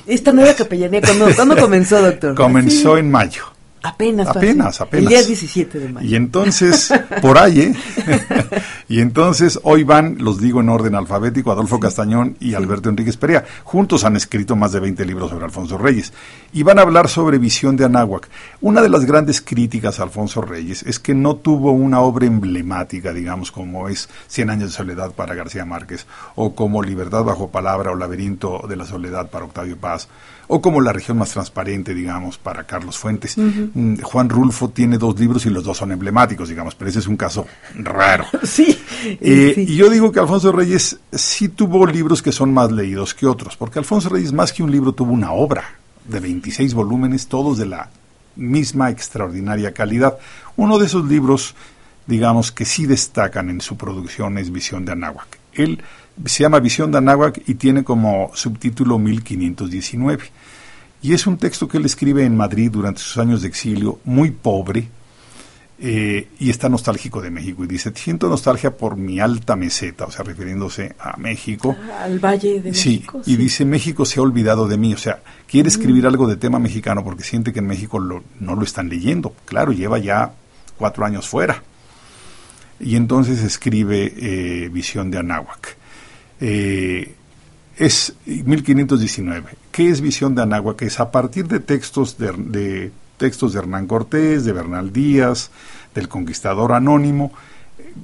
Esta 0.08 0.32
nueva 0.32 0.54
capellanía, 0.54 1.02
¿cuándo, 1.02 1.56
comenzó, 1.60 2.02
doctor? 2.02 2.36
Comenzó 2.36 2.98
en 2.98 3.12
mayo. 3.12 3.44
Apenas, 3.84 4.28
apenas, 4.28 4.80
apenas. 4.80 5.04
El 5.04 5.10
día 5.10 5.24
17 5.24 5.80
de 5.80 5.90
mayo. 5.90 6.08
Y 6.08 6.16
entonces, 6.16 6.94
por 7.22 7.40
ahí, 7.40 7.62
¿eh? 7.62 7.76
y 8.88 9.00
entonces 9.00 9.60
hoy 9.64 9.84
van, 9.84 10.18
los 10.20 10.40
digo 10.40 10.62
en 10.62 10.70
orden 10.70 10.94
alfabético, 10.94 11.52
Adolfo 11.52 11.80
Castañón 11.80 12.38
y 12.40 12.54
Alberto 12.54 12.90
Enríquez 12.90 13.18
Perea. 13.18 13.44
Juntos 13.64 14.04
han 14.04 14.16
escrito 14.16 14.56
más 14.56 14.72
de 14.72 14.82
20 14.82 15.04
libros 15.06 15.32
sobre 15.32 15.46
Alfonso 15.46 15.80
Reyes. 15.80 16.14
Y 16.54 16.62
van 16.62 16.78
a 16.78 16.84
hablar 16.84 17.10
sobre 17.10 17.40
visión 17.40 17.76
de 17.76 17.86
Anáhuac. 17.86 18.30
Una 18.62 18.82
de 18.82 18.90
las 18.90 19.06
grandes 19.06 19.42
críticas 19.42 20.00
a 20.00 20.04
Alfonso 20.04 20.42
Reyes 20.42 20.84
es 20.84 21.00
que 21.00 21.16
no 21.16 21.38
tuvo 21.38 21.72
una 21.72 22.02
obra 22.02 22.28
emblemática, 22.28 23.14
digamos, 23.14 23.52
como 23.52 23.90
es 23.90 24.10
Cien 24.28 24.50
años 24.50 24.70
de 24.70 24.76
soledad 24.76 25.12
para 25.12 25.36
García 25.36 25.66
Márquez, 25.66 26.06
o 26.36 26.54
como 26.54 26.84
Libertad 26.84 27.24
bajo 27.24 27.50
palabra 27.50 27.92
o 27.92 27.96
Laberinto 27.96 28.64
de 28.68 28.76
la 28.76 28.86
soledad 28.86 29.30
para 29.30 29.46
Octavio 29.46 29.78
Paz, 29.78 30.08
o 30.48 30.62
como 30.62 30.82
La 30.82 30.94
región 30.94 31.18
más 31.18 31.32
transparente, 31.32 31.94
digamos, 31.94 32.38
para 32.38 32.64
Carlos 32.66 32.98
Fuentes. 32.98 33.38
Mm, 33.38 34.02
Juan 34.02 34.30
Rulfo 34.30 34.70
tiene 34.70 34.98
dos 34.98 35.20
libros 35.20 35.46
y 35.46 35.50
los 35.50 35.64
dos 35.64 35.78
son 35.78 35.92
emblemáticos, 35.92 36.50
digamos, 36.50 36.76
pero 36.76 36.90
ese 36.90 37.00
es 37.00 37.08
un 37.08 37.18
caso 37.18 37.46
raro. 37.76 38.26
Sí. 38.44 38.78
Eh, 39.04 39.54
y 39.58 39.76
yo 39.76 39.90
digo 39.90 40.12
que 40.12 40.20
Alfonso 40.20 40.52
Reyes 40.52 41.00
sí 41.12 41.50
tuvo 41.50 41.86
libros 41.86 42.22
que 42.22 42.32
son 42.32 42.54
más 42.54 42.72
leídos 42.72 43.14
que 43.14 43.26
otros, 43.26 43.56
porque 43.56 43.80
Alfonso 43.80 44.10
Reyes 44.10 44.34
más 44.34 44.52
que 44.52 44.62
un 44.62 44.72
libro 44.72 44.94
tuvo 44.94 45.14
una 45.14 45.32
obra 45.32 45.64
de 46.06 46.20
26 46.20 46.74
volúmenes, 46.74 47.28
todos 47.28 47.58
de 47.58 47.68
la 47.68 47.90
misma 48.36 48.90
extraordinaria 48.90 49.74
calidad. 49.74 50.18
Uno 50.58 50.80
de 50.80 50.86
esos 50.86 51.06
libros, 51.06 51.56
digamos, 52.08 52.52
que 52.52 52.66
sí 52.66 52.86
destacan 52.86 53.50
en 53.50 53.62
su 53.62 53.78
producción 53.78 54.38
es 54.38 54.52
Visión 54.52 54.86
de 54.86 54.92
Anáhuac. 54.94 55.41
Él 55.54 55.82
se 56.26 56.44
llama 56.44 56.60
Visión 56.60 56.92
de 56.92 56.98
Anáhuac 56.98 57.42
y 57.48 57.56
tiene 57.56 57.84
como 57.84 58.32
subtítulo 58.34 59.00
1519. 59.00 60.24
Y 61.04 61.14
es 61.14 61.26
un 61.26 61.38
texto 61.38 61.68
que 61.68 61.78
él 61.78 61.86
escribe 61.86 62.24
en 62.26 62.38
Madrid 62.38 62.70
durante 62.72 63.02
sus 63.02 63.18
años 63.18 63.42
de 63.42 63.48
exilio, 63.48 64.00
muy 64.04 64.30
pobre, 64.30 64.88
eh, 65.80 66.28
y 66.38 66.52
está 66.52 66.70
nostálgico 66.70 67.22
de 67.22 67.32
México. 67.32 67.64
Y 67.64 67.68
dice, 67.68 67.92
siento 67.96 68.30
nostalgia 68.30 68.78
por 68.78 68.98
mi 68.98 69.20
alta 69.20 69.56
meseta, 69.56 70.06
o 70.06 70.12
sea, 70.12 70.24
refiriéndose 70.24 70.94
a 71.00 71.18
México. 71.18 71.76
Al 72.00 72.20
Valle 72.20 72.62
de 72.62 72.70
México. 72.70 73.22
Sí, 73.26 73.34
y 73.34 73.36
dice, 73.36 73.66
México 73.66 74.06
se 74.06 74.20
ha 74.20 74.24
olvidado 74.24 74.68
de 74.68 74.78
mí. 74.78 74.94
O 74.94 74.98
sea, 74.98 75.22
quiere 75.48 75.70
escribir 75.70 76.06
algo 76.06 76.28
de 76.28 76.36
tema 76.36 76.60
mexicano 76.60 77.04
porque 77.04 77.24
siente 77.24 77.52
que 77.52 77.60
en 77.60 77.68
México 77.68 78.00
no 78.00 78.56
lo 78.56 78.64
están 78.64 78.90
leyendo. 78.90 79.34
Claro, 79.46 79.72
lleva 79.72 79.98
ya 79.98 80.34
cuatro 80.78 81.04
años 81.04 81.28
fuera. 81.28 81.64
Y 82.82 82.96
entonces 82.96 83.44
escribe 83.44 84.14
eh, 84.18 84.70
Visión 84.70 85.12
de 85.12 85.20
Anáhuac. 85.20 85.78
Eh, 86.40 87.14
es 87.78 88.16
1519. 88.26 89.52
¿Qué 89.72 89.90
es 89.90 90.02
Visión 90.02 90.34
de 90.34 90.42
Anáhuac? 90.42 90.82
Es 90.82 91.00
a 91.00 91.12
partir 91.12 91.48
de 91.48 91.60
textos 91.60 92.18
de, 92.18 92.92
textos 93.18 93.54
de 93.54 93.60
Hernán 93.60 93.86
Cortés, 93.86 94.46
de 94.46 94.52
Bernal 94.52 94.92
Díaz, 94.92 95.52
del 95.94 96.08
Conquistador 96.08 96.74
Anónimo, 96.74 97.32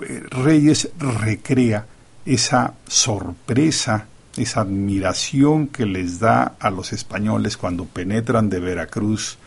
eh, 0.01 0.23
Reyes 0.29 0.89
recrea 0.99 1.85
esa 2.25 2.73
sorpresa, 2.87 4.05
esa 4.35 4.61
admiración 4.61 5.67
que 5.67 5.85
les 5.85 6.19
da 6.19 6.55
a 6.59 6.69
los 6.69 6.93
españoles 6.93 7.57
cuando 7.57 7.85
penetran 7.85 8.49
de 8.49 8.59
Veracruz 8.59 9.37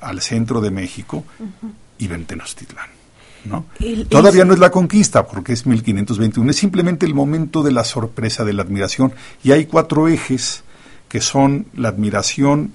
al 0.00 0.20
centro 0.20 0.60
de 0.60 0.70
México 0.70 1.24
y 1.98 2.08
ven 2.08 2.24
Tenochtitlán. 2.24 3.03
Todavía 4.08 4.44
no 4.44 4.54
es 4.54 4.58
la 4.58 4.70
conquista, 4.70 5.26
porque 5.26 5.52
es 5.52 5.66
1521, 5.66 6.50
es 6.50 6.56
simplemente 6.56 7.06
el 7.06 7.14
momento 7.14 7.62
de 7.62 7.72
la 7.72 7.84
sorpresa, 7.84 8.44
de 8.44 8.52
la 8.52 8.62
admiración. 8.62 9.12
Y 9.42 9.52
hay 9.52 9.66
cuatro 9.66 10.08
ejes 10.08 10.64
que 11.08 11.20
son 11.20 11.66
la 11.74 11.88
admiración 11.88 12.72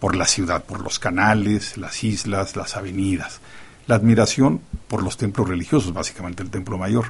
por 0.00 0.16
la 0.16 0.26
ciudad, 0.26 0.64
por 0.64 0.80
los 0.80 0.98
canales, 0.98 1.76
las 1.76 2.04
islas, 2.04 2.56
las 2.56 2.76
avenidas. 2.76 3.40
La 3.86 3.94
admiración 3.94 4.60
por 4.86 5.02
los 5.02 5.16
templos 5.16 5.48
religiosos, 5.48 5.92
básicamente 5.92 6.42
el 6.42 6.50
templo 6.50 6.78
mayor, 6.78 7.06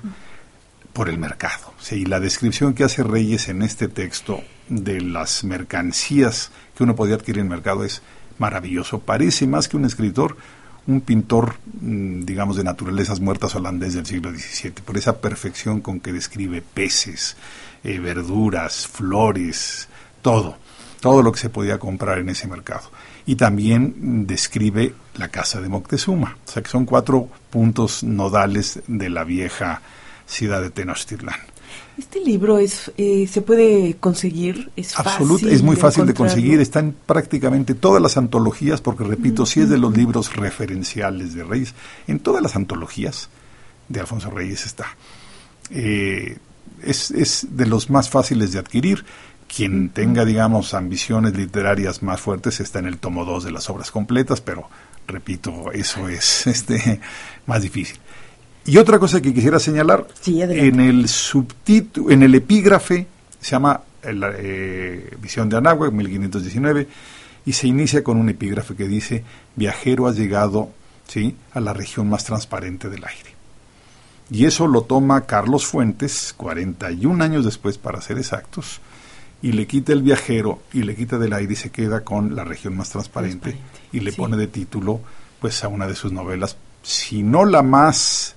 por 0.92 1.09
el 1.09 1.18
mercado. 1.18 1.75
y 1.90 2.05
la 2.07 2.21
descripción 2.21 2.75
que 2.75 2.85
hace 2.85 3.03
Reyes 3.03 3.49
en 3.49 3.62
este 3.62 3.88
texto 3.88 4.42
de 4.68 5.01
las 5.01 5.44
mercancías 5.44 6.51
que 6.77 6.85
uno 6.85 6.94
podía 6.94 7.14
adquirir 7.14 7.40
en 7.40 7.47
el 7.47 7.51
mercado 7.51 7.85
es 7.85 8.03
maravilloso. 8.38 9.01
Parece 9.01 9.47
más 9.47 9.68
que 9.68 9.77
un 9.77 9.85
escritor 9.85 10.37
un 10.88 11.03
pintor, 11.03 11.57
mm, 11.81 12.22
digamos, 12.22 12.57
de 12.57 12.64
naturalezas 12.64 13.20
muertas 13.20 13.55
holandés 13.55 13.94
del 13.94 14.07
siglo 14.07 14.31
XVII, 14.31 14.83
por 14.85 14.96
esa 14.96 15.20
perfección 15.20 15.81
con 15.81 16.01
que 16.01 16.12
describe 16.12 16.62
peces, 16.62 17.37
eh, 17.85 17.98
verduras, 17.98 18.88
flores, 18.88 19.88
todo, 20.22 20.57
todo 21.01 21.22
lo 21.22 21.31
que 21.31 21.40
se 21.40 21.51
podía 21.51 21.79
comprar 21.79 22.18
en 22.18 22.31
ese 22.31 22.48
mercado. 22.48 22.90
Y 23.27 23.37
también 23.37 24.27
describe 24.27 24.94
la 25.16 25.29
casa 25.29 25.61
de 25.61 25.68
Moctezuma, 25.68 26.38
o 26.46 26.51
sea 26.51 26.62
que 26.62 26.70
son 26.70 26.87
cuatro 26.87 27.29
puntos 27.51 28.03
nodales 28.03 28.81
de 28.87 29.11
la 29.11 29.24
vieja 29.24 29.83
ciudad 30.27 30.62
de 30.62 30.70
Tenochtitlán. 30.70 31.38
Este 31.99 32.21
libro 32.21 32.59
es 32.59 32.93
eh, 32.97 33.27
se 33.29 33.43
puede 33.43 33.97
conseguir, 33.97 34.71
es 34.77 34.95
fácil 34.95 35.49
es 35.51 35.63
muy 35.65 35.75
fácil 35.75 36.07
de 36.07 36.15
conseguir, 36.15 36.61
está 36.61 36.79
en 36.79 36.93
prácticamente 36.93 37.75
todas 37.75 38.01
las 38.01 38.17
antologías, 38.17 38.81
porque 38.81 39.03
repito, 39.03 39.45
si 39.45 39.63
es 39.63 39.69
de 39.69 39.79
los 39.79 39.97
libros 39.97 40.35
referenciales 40.37 41.35
de 41.35 41.43
Reyes, 41.43 41.75
en 42.07 42.21
todas 42.21 42.41
las 42.41 42.55
antologías 42.55 43.29
de 43.89 43.99
Alfonso 43.99 44.31
Reyes 44.31 44.65
está. 44.65 44.97
Eh, 45.71 46.39
es, 46.85 47.11
es 47.11 47.49
de 47.51 47.67
los 47.67 47.91
más 47.91 48.09
fáciles 48.09 48.53
de 48.53 48.61
adquirir. 48.61 49.05
Quien 49.49 49.89
tenga, 49.89 50.25
digamos, 50.25 50.75
ambiciones 50.75 51.35
literarias 51.35 52.03
más 52.03 52.21
fuertes 52.21 52.61
está 52.61 52.79
en 52.79 52.87
el 52.87 52.99
tomo 52.99 53.25
2 53.25 53.45
de 53.45 53.51
las 53.51 53.69
obras 53.71 53.91
completas, 53.91 54.41
pero 54.41 54.69
repito, 55.09 55.73
eso 55.73 56.09
es 56.09 56.47
este 56.47 57.01
más 57.47 57.63
difícil. 57.63 57.99
Y 58.68 58.76
otra 58.76 58.98
cosa 58.98 59.22
que 59.22 59.33
quisiera 59.33 59.59
señalar, 59.59 60.07
en 60.26 60.78
el 60.78 61.09
subtítulo, 61.09 62.11
en 62.11 62.22
el 62.22 62.35
epígrafe, 62.35 63.07
se 63.40 63.52
llama 63.52 63.81
eh, 64.02 64.12
la, 64.12 64.31
eh, 64.37 65.16
Visión 65.22 65.48
de 65.48 65.57
Anáhuac, 65.57 65.90
1519, 65.90 66.87
y 67.46 67.52
se 67.54 67.66
inicia 67.66 68.04
con 68.04 68.18
un 68.18 68.28
epígrafe 68.28 68.74
que 68.74 68.87
dice, 68.87 69.24
viajero 69.57 70.07
has 70.07 70.16
llegado 70.16 70.68
¿sí? 71.07 71.35
a 71.54 71.61
la 71.61 71.72
región 71.72 72.11
más 72.11 72.24
transparente 72.24 72.90
del 72.90 73.07
aire. 73.07 73.31
Y 74.31 74.44
eso 74.44 74.66
lo 74.66 74.83
toma 74.83 75.24
Carlos 75.24 75.64
Fuentes, 75.64 76.35
41 76.37 77.24
años 77.24 77.46
después 77.46 77.78
para 77.78 78.02
ser 78.02 78.18
exactos, 78.18 78.83
y 79.40 79.52
le 79.52 79.66
quita 79.66 79.94
el 79.94 80.02
viajero 80.02 80.61
y 80.74 80.83
le 80.83 80.94
quita 80.94 81.16
del 81.16 81.33
aire 81.33 81.54
y 81.54 81.57
se 81.57 81.70
queda 81.70 82.04
con 82.04 82.37
la 82.37 82.44
región 82.44 82.76
más 82.76 82.90
transparente, 82.90 83.57
y 83.92 84.00
le 84.00 84.12
pone 84.12 84.37
de 84.37 84.48
título 84.48 85.00
pues 85.40 85.64
a 85.64 85.68
una 85.68 85.87
de 85.87 85.94
sus 85.94 86.12
novelas, 86.12 86.59
si 86.83 87.22
no 87.22 87.46
la 87.46 87.62
más 87.62 88.35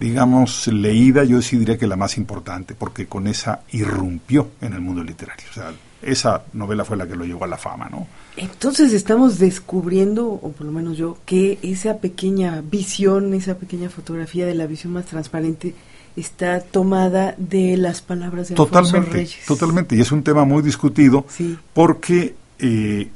digamos, 0.00 0.66
leída, 0.68 1.24
yo 1.24 1.42
sí 1.42 1.58
diría 1.58 1.76
que 1.76 1.86
la 1.86 1.96
más 1.96 2.16
importante, 2.16 2.74
porque 2.74 3.06
con 3.06 3.26
esa 3.26 3.60
irrumpió 3.70 4.48
en 4.62 4.72
el 4.72 4.80
mundo 4.80 5.04
literario. 5.04 5.44
O 5.50 5.54
sea, 5.54 5.72
esa 6.00 6.42
novela 6.54 6.86
fue 6.86 6.96
la 6.96 7.06
que 7.06 7.14
lo 7.14 7.26
llevó 7.26 7.44
a 7.44 7.46
la 7.46 7.58
fama, 7.58 7.88
¿no? 7.90 8.06
Entonces 8.36 8.94
estamos 8.94 9.38
descubriendo, 9.38 10.26
o 10.26 10.52
por 10.52 10.66
lo 10.66 10.72
menos 10.72 10.96
yo, 10.96 11.18
que 11.26 11.58
esa 11.60 11.98
pequeña 11.98 12.62
visión, 12.62 13.34
esa 13.34 13.56
pequeña 13.56 13.90
fotografía 13.90 14.46
de 14.46 14.54
la 14.54 14.66
visión 14.66 14.94
más 14.94 15.04
transparente 15.04 15.74
está 16.16 16.60
tomada 16.60 17.34
de 17.36 17.76
las 17.76 18.00
palabras 18.00 18.48
de 18.48 18.54
totalmente, 18.54 18.96
Alfonso 18.96 19.12
Reyes. 19.12 19.46
Totalmente, 19.46 19.96
y 19.96 20.00
es 20.00 20.10
un 20.10 20.22
tema 20.22 20.44
muy 20.46 20.62
discutido 20.62 21.26
porque 21.74 22.34
eh, 22.58 23.08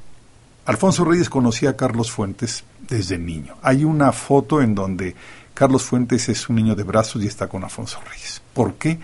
Alfonso 0.67 1.05
Reyes 1.05 1.31
conocía 1.31 1.71
a 1.71 1.77
Carlos 1.77 2.11
Fuentes 2.11 2.63
desde 2.89 3.19
niño. 3.19 3.57
Hay 3.63 3.85
una 3.85 4.13
foto 4.13 4.61
en 4.61 4.75
donde 4.75 5.15
Carlos 5.55 5.85
Fuentes 5.85 6.29
es 6.29 6.49
un 6.49 6.57
niño 6.57 6.75
de 6.75 6.83
brazos 6.83 7.23
y 7.23 7.29
está 7.29 7.49
con 7.49 7.63
Alfonso 7.63 8.01
Reyes. 8.11 8.43
¿Por 8.53 8.75
qué? 8.75 8.99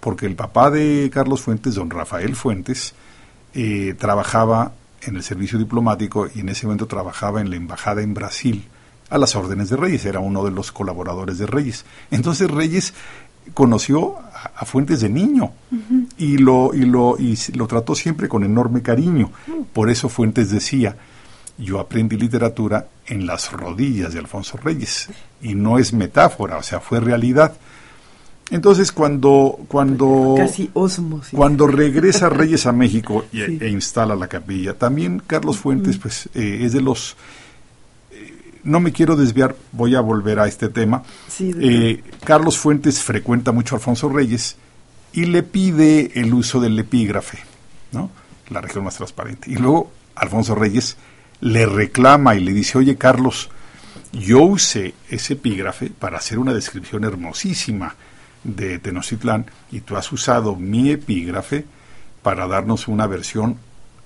Porque 0.00 0.26
el 0.26 0.36
papá 0.36 0.70
de 0.70 1.10
Carlos 1.12 1.42
Fuentes, 1.42 1.74
don 1.74 1.90
Rafael 1.90 2.36
Fuentes, 2.36 2.94
eh, 3.52 3.94
trabajaba 3.98 4.72
en 5.02 5.16
el 5.16 5.22
servicio 5.24 5.58
diplomático 5.58 6.28
y 6.32 6.40
en 6.40 6.50
ese 6.50 6.66
momento 6.66 6.86
trabajaba 6.86 7.40
en 7.40 7.50
la 7.50 7.56
embajada 7.56 8.02
en 8.02 8.14
Brasil 8.14 8.68
a 9.10 9.18
las 9.18 9.34
órdenes 9.34 9.70
de 9.70 9.76
Reyes, 9.76 10.04
era 10.04 10.20
uno 10.20 10.44
de 10.44 10.50
los 10.50 10.70
colaboradores 10.70 11.38
de 11.38 11.46
Reyes. 11.46 11.84
Entonces 12.10 12.50
Reyes 12.50 12.94
conoció 13.54 14.18
a, 14.18 14.64
Fuentes 14.64 15.00
de 15.00 15.08
niño 15.08 15.52
y, 16.18 16.38
lo, 16.38 16.74
y, 16.74 16.84
lo, 16.84 17.16
y 17.18 17.36
lo 17.54 17.66
trató 17.66 17.94
siempre 17.94 18.28
con 18.28 18.44
enorme 18.44 18.82
cariño. 18.82 19.32
Por 19.72 19.90
eso 19.90 20.08
Fuentes 20.08 20.50
decía, 20.50 20.96
yo 21.58 21.80
aprendí 21.80 22.16
literatura 22.16 22.86
en 23.06 23.26
las 23.26 23.52
rodillas 23.52 24.12
de 24.12 24.20
Alfonso 24.20 24.56
Reyes 24.56 25.08
y 25.42 25.54
no 25.54 25.78
es 25.78 25.92
metáfora, 25.92 26.56
o 26.56 26.62
sea, 26.62 26.80
fue 26.80 27.00
realidad. 27.00 27.54
Entonces, 28.50 28.92
cuando 28.92 29.58
cuando 29.68 30.36
Casi 30.38 30.70
cuando 31.32 31.66
regresa 31.66 32.28
Reyes 32.30 32.64
a 32.66 32.72
México 32.72 33.26
e 33.32 33.68
instala 33.68 34.14
la 34.14 34.28
capilla, 34.28 34.74
también 34.74 35.20
Carlos 35.26 35.58
Fuentes, 35.58 35.98
pues, 35.98 36.30
eh, 36.34 36.60
es 36.62 36.72
de 36.72 36.80
los 36.80 37.16
eh, 38.10 38.60
no 38.64 38.80
me 38.80 38.92
quiero 38.92 39.16
desviar, 39.16 39.54
voy 39.72 39.96
a 39.96 40.00
volver 40.00 40.38
a 40.38 40.46
este 40.46 40.68
tema. 40.68 41.02
Eh, 41.40 42.02
Carlos 42.24 42.56
Fuentes 42.56 43.02
frecuenta 43.02 43.52
mucho 43.52 43.74
a 43.74 43.78
Alfonso 43.78 44.08
Reyes 44.08 44.56
y 45.12 45.26
le 45.26 45.42
pide 45.42 46.18
el 46.18 46.32
uso 46.32 46.60
del 46.60 46.78
epígrafe, 46.78 47.38
¿no? 47.92 48.10
La 48.48 48.62
región 48.62 48.84
más 48.84 48.96
transparente. 48.96 49.50
Y 49.50 49.56
luego 49.56 49.90
Alfonso 50.14 50.54
Reyes 50.54 50.96
le 51.40 51.66
reclama 51.66 52.34
y 52.34 52.40
le 52.40 52.52
dice, 52.52 52.78
oye 52.78 52.96
Carlos, 52.96 53.50
yo 54.12 54.40
usé 54.42 54.94
ese 55.10 55.34
epígrafe 55.34 55.90
para 55.90 56.18
hacer 56.18 56.38
una 56.38 56.54
descripción 56.54 57.04
hermosísima 57.04 57.96
de 58.44 58.78
Tenochtitlán 58.78 59.46
y 59.70 59.80
tú 59.80 59.96
has 59.96 60.10
usado 60.12 60.56
mi 60.56 60.90
epígrafe 60.90 61.64
para 62.22 62.46
darnos 62.46 62.88
una 62.88 63.06
versión 63.06 63.58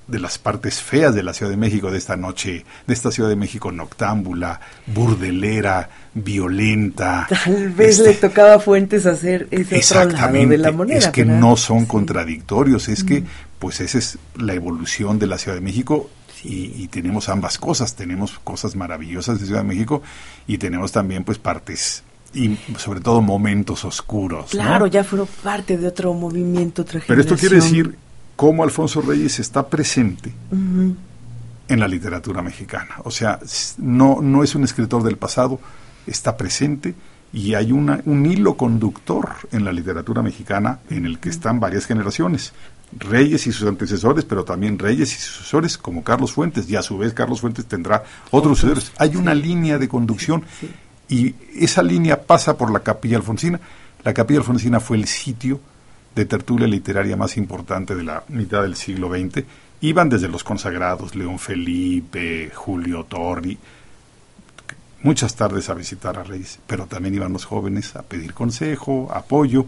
de 0.09 0.19
las 0.19 0.39
partes 0.39 0.83
feas 0.83 1.15
de 1.15 1.23
la 1.23 1.33
Ciudad 1.33 1.51
de 1.51 1.57
México 1.57 1.91
de 1.91 1.99
esta 1.99 2.17
noche, 2.17 2.65
de 2.87 2.95
esta 2.95 3.13
Ciudad 3.13 3.29
de 3.29 3.37
México 3.37 3.71
noctámbula, 3.71 4.61
burdelera, 4.87 5.89
violenta. 6.13 7.29
Tal 7.29 7.71
vez 7.71 8.01
le 8.01 8.11
este 8.11 8.29
tocaba 8.29 8.55
a 8.55 8.59
Fuentes 8.59 9.07
hacer 9.07 9.47
ese 9.51 9.97
otro 9.97 10.29
de 10.33 10.59
la 10.59 10.73
moneda. 10.73 10.99
Es 10.99 11.09
que 11.09 11.25
no 11.25 11.57
son 11.57 11.87
contradictorios, 11.87 12.89
es 12.89 13.05
que 13.05 13.23
pues 13.59 13.81
esa 13.81 13.99
es 13.99 14.19
la 14.37 14.55
evolución 14.55 15.21
de 15.21 15.29
la 15.29 15.39
Ciudad 15.39 15.57
de 15.57 15.63
México 15.63 16.11
y, 16.45 16.89
tenemos 16.89 17.29
ambas 17.29 17.59
cosas, 17.59 17.95
tenemos 17.95 18.39
cosas 18.43 18.75
maravillosas 18.77 19.39
de 19.41 19.47
Ciudad 19.47 19.61
de 19.61 19.69
México 19.69 20.03
y 20.47 20.59
tenemos 20.59 20.93
también 20.93 21.25
pues 21.25 21.39
partes 21.39 22.03
y 22.35 22.57
sobre 22.79 23.01
todo 23.01 23.21
momentos 23.21 23.85
oscuros. 23.85 24.51
Claro, 24.51 24.87
ya 24.87 25.05
fueron 25.05 25.29
parte 25.43 25.77
de 25.77 25.87
otro 25.87 26.15
movimiento, 26.15 26.83
otra 26.83 27.01
Pero 27.07 27.21
esto 27.21 27.37
quiere 27.37 27.57
decir 27.57 27.97
cómo 28.37 28.65
Alfonso 28.65 29.03
Reyes 29.03 29.39
está 29.39 29.69
presente 29.69 30.33
en 30.51 31.81
la 31.81 31.89
literatura 31.89 32.43
mexicana. 32.43 32.97
O 33.05 33.11
sea, 33.11 33.39
no, 33.79 34.21
no 34.21 34.43
es 34.43 34.55
un 34.55 34.65
escritor 34.65 35.03
del 35.03 35.17
pasado, 35.17 35.61
está 36.07 36.37
presente 36.37 36.95
y 37.33 37.55
hay 37.55 37.73
una, 37.73 38.01
un 38.05 38.27
hilo 38.27 38.57
conductor 38.57 39.37
en 39.53 39.65
la 39.65 39.73
literatura 39.73 40.23
mexicana 40.23 40.81
en 40.91 41.07
el 41.07 41.19
que 41.19 41.29
están 41.29 41.61
varias 41.61 41.87
generaciones. 41.87 42.53
Reyes 42.99 43.47
y 43.47 43.53
sus 43.53 43.67
antecesores, 43.67 44.25
pero 44.25 44.45
también 44.45 44.79
reyes 44.79 45.13
y 45.13 45.17
sus 45.17 45.37
sucesores 45.37 45.79
como 45.79 46.05
Carlos 46.05 46.33
Fuentes, 46.33 46.69
y 46.69 46.77
a 46.77 46.83
su 46.83 46.99
vez 46.99 47.15
Carlos 47.15 47.41
Fuentes 47.41 47.67
tendrá 47.67 48.05
otros 48.31 48.59
sucesores. 48.59 48.93
Hay 48.99 49.17
una 49.17 49.35
línea 49.35 49.79
de 49.79 49.89
conducción 49.89 50.45
y 51.09 51.35
esa 51.55 51.83
línea 51.83 52.23
pasa 52.23 52.57
por 52.57 52.71
la 52.71 52.81
Capilla 52.81 53.17
Alfonsina. 53.17 53.61
La 54.05 54.15
Capilla 54.15 54.41
Alfonsina 54.41 54.81
fue 54.81 54.97
el 54.97 55.07
sitio 55.07 55.61
de 56.15 56.25
tertulia 56.27 56.67
literaria 56.67 57.17
más 57.17 57.37
importante 57.37 57.95
de 57.95 58.03
la 58.03 58.25
mitad 58.29 58.63
del 58.63 58.77
siglo 58.77 59.09
XX. 59.09 59.45
Iban 59.81 60.09
desde 60.09 60.29
los 60.29 60.45
consagrados, 60.45 61.15
León 61.15 61.39
Felipe, 61.39 62.51
Julio 62.55 63.05
Torri, 63.05 63.59
muchas 65.03 65.35
tardes 65.35 65.69
a 65.69 65.75
visitar 65.75 66.19
a 66.19 66.23
Reyes, 66.23 66.61
pero 66.67 66.87
también 66.87 67.15
iban 67.15 67.33
los 67.33 67.45
jóvenes 67.45 67.97
a 67.97 68.03
pedir 68.03 68.35
consejo, 68.35 69.11
apoyo. 69.13 69.67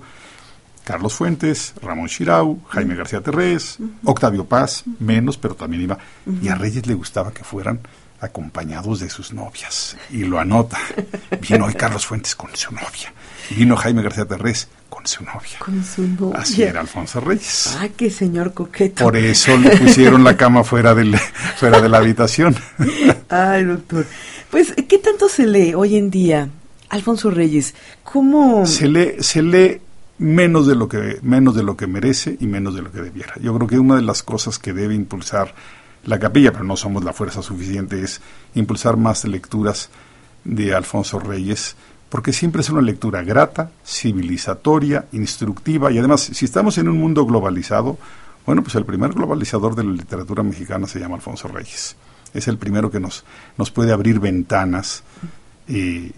Carlos 0.84 1.14
Fuentes, 1.14 1.72
Ramón 1.82 2.08
Chirau, 2.08 2.60
Jaime 2.68 2.94
García 2.94 3.22
Terrés, 3.22 3.78
Octavio 4.04 4.44
Paz, 4.44 4.84
menos, 5.00 5.38
pero 5.38 5.54
también 5.54 5.82
iba. 5.82 5.98
Y 6.42 6.48
a 6.48 6.54
Reyes 6.54 6.86
le 6.86 6.94
gustaba 6.94 7.32
que 7.32 7.42
fueran 7.42 7.80
acompañados 8.20 9.00
de 9.00 9.10
sus 9.10 9.32
novias. 9.32 9.96
Y 10.10 10.24
lo 10.24 10.38
anota. 10.38 10.78
Vino 11.40 11.66
hoy 11.66 11.74
Carlos 11.74 12.06
Fuentes 12.06 12.34
con 12.34 12.54
su 12.54 12.72
novia. 12.72 13.12
Vino 13.50 13.76
Jaime 13.76 14.02
García 14.02 14.26
Terrés 14.26 14.68
con 14.88 15.06
su 15.06 15.24
novia. 15.24 15.58
Con 15.58 15.82
su 15.84 16.06
novia. 16.06 16.38
Así 16.38 16.62
era 16.62 16.80
Alfonso 16.80 17.20
Reyes. 17.20 17.76
Ah, 17.78 17.88
qué 17.94 18.10
señor 18.10 18.54
coqueto. 18.54 19.04
Por 19.04 19.16
eso 19.16 19.56
le 19.56 19.76
pusieron 19.76 20.22
la 20.22 20.36
cama 20.36 20.64
fuera, 20.64 20.94
del, 20.94 21.16
fuera 21.56 21.80
de 21.80 21.88
la 21.88 21.98
habitación. 21.98 22.56
Ay, 23.28 23.64
doctor. 23.64 24.06
Pues, 24.50 24.72
¿qué 24.88 24.98
tanto 24.98 25.28
se 25.28 25.46
lee 25.46 25.74
hoy 25.74 25.96
en 25.96 26.10
día 26.10 26.48
Alfonso 26.90 27.30
Reyes? 27.30 27.74
¿Cómo...? 28.02 28.66
Se 28.66 28.86
lee, 28.86 29.16
se 29.20 29.42
lee 29.42 29.80
menos 30.18 30.66
de 30.66 30.74
lo 30.74 30.88
que 30.88 31.18
menos 31.22 31.54
de 31.54 31.62
lo 31.62 31.76
que 31.76 31.86
merece 31.86 32.36
y 32.40 32.46
menos 32.46 32.74
de 32.74 32.82
lo 32.82 32.92
que 32.92 33.00
debiera. 33.00 33.34
Yo 33.40 33.54
creo 33.54 33.68
que 33.68 33.78
una 33.78 33.96
de 33.96 34.02
las 34.02 34.22
cosas 34.22 34.58
que 34.58 34.72
debe 34.72 34.94
impulsar 34.94 35.54
la 36.04 36.18
capilla, 36.18 36.52
pero 36.52 36.64
no 36.64 36.76
somos 36.76 37.04
la 37.04 37.12
fuerza 37.12 37.42
suficiente, 37.42 38.02
es 38.02 38.20
impulsar 38.54 38.96
más 38.96 39.24
lecturas 39.24 39.90
de 40.44 40.74
Alfonso 40.74 41.18
Reyes, 41.18 41.76
porque 42.08 42.32
siempre 42.32 42.60
es 42.60 42.70
una 42.70 42.82
lectura 42.82 43.22
grata, 43.22 43.70
civilizatoria, 43.84 45.06
instructiva 45.12 45.90
y 45.90 45.98
además, 45.98 46.20
si 46.20 46.44
estamos 46.44 46.78
en 46.78 46.88
un 46.88 46.98
mundo 46.98 47.24
globalizado, 47.24 47.98
bueno, 48.46 48.62
pues 48.62 48.74
el 48.74 48.84
primer 48.84 49.14
globalizador 49.14 49.74
de 49.74 49.84
la 49.84 49.92
literatura 49.92 50.42
mexicana 50.42 50.86
se 50.86 51.00
llama 51.00 51.16
Alfonso 51.16 51.48
Reyes. 51.48 51.96
Es 52.34 52.46
el 52.48 52.58
primero 52.58 52.90
que 52.90 53.00
nos, 53.00 53.24
nos 53.56 53.70
puede 53.70 53.92
abrir 53.92 54.20
ventanas 54.20 55.02
y, 55.68 56.12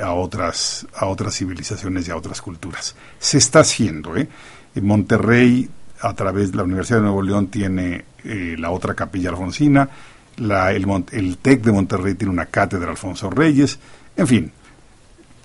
a, 0.00 0.12
otras, 0.12 0.86
a 0.94 1.06
otras 1.06 1.36
civilizaciones 1.36 2.08
y 2.08 2.10
a 2.10 2.16
otras 2.16 2.42
culturas. 2.42 2.94
Se 3.18 3.38
está 3.38 3.60
haciendo. 3.60 4.16
¿eh? 4.16 4.28
En 4.74 4.86
Monterrey, 4.86 5.68
a 6.00 6.14
través 6.14 6.50
de 6.50 6.58
la 6.58 6.64
Universidad 6.64 6.98
de 6.98 7.04
Nuevo 7.04 7.22
León, 7.22 7.48
tiene 7.48 8.04
eh, 8.24 8.56
la 8.58 8.70
otra 8.70 8.94
capilla 8.94 9.30
alfonsina, 9.30 9.88
la, 10.36 10.72
el, 10.72 10.86
el, 11.12 11.38
TEC 11.38 11.62
de 11.62 11.72
Monterrey 11.72 12.14
tiene 12.14 12.32
una 12.32 12.46
cátedra 12.46 12.90
Alfonso 12.90 13.28
Reyes, 13.30 13.78
en 14.16 14.26
fin, 14.26 14.52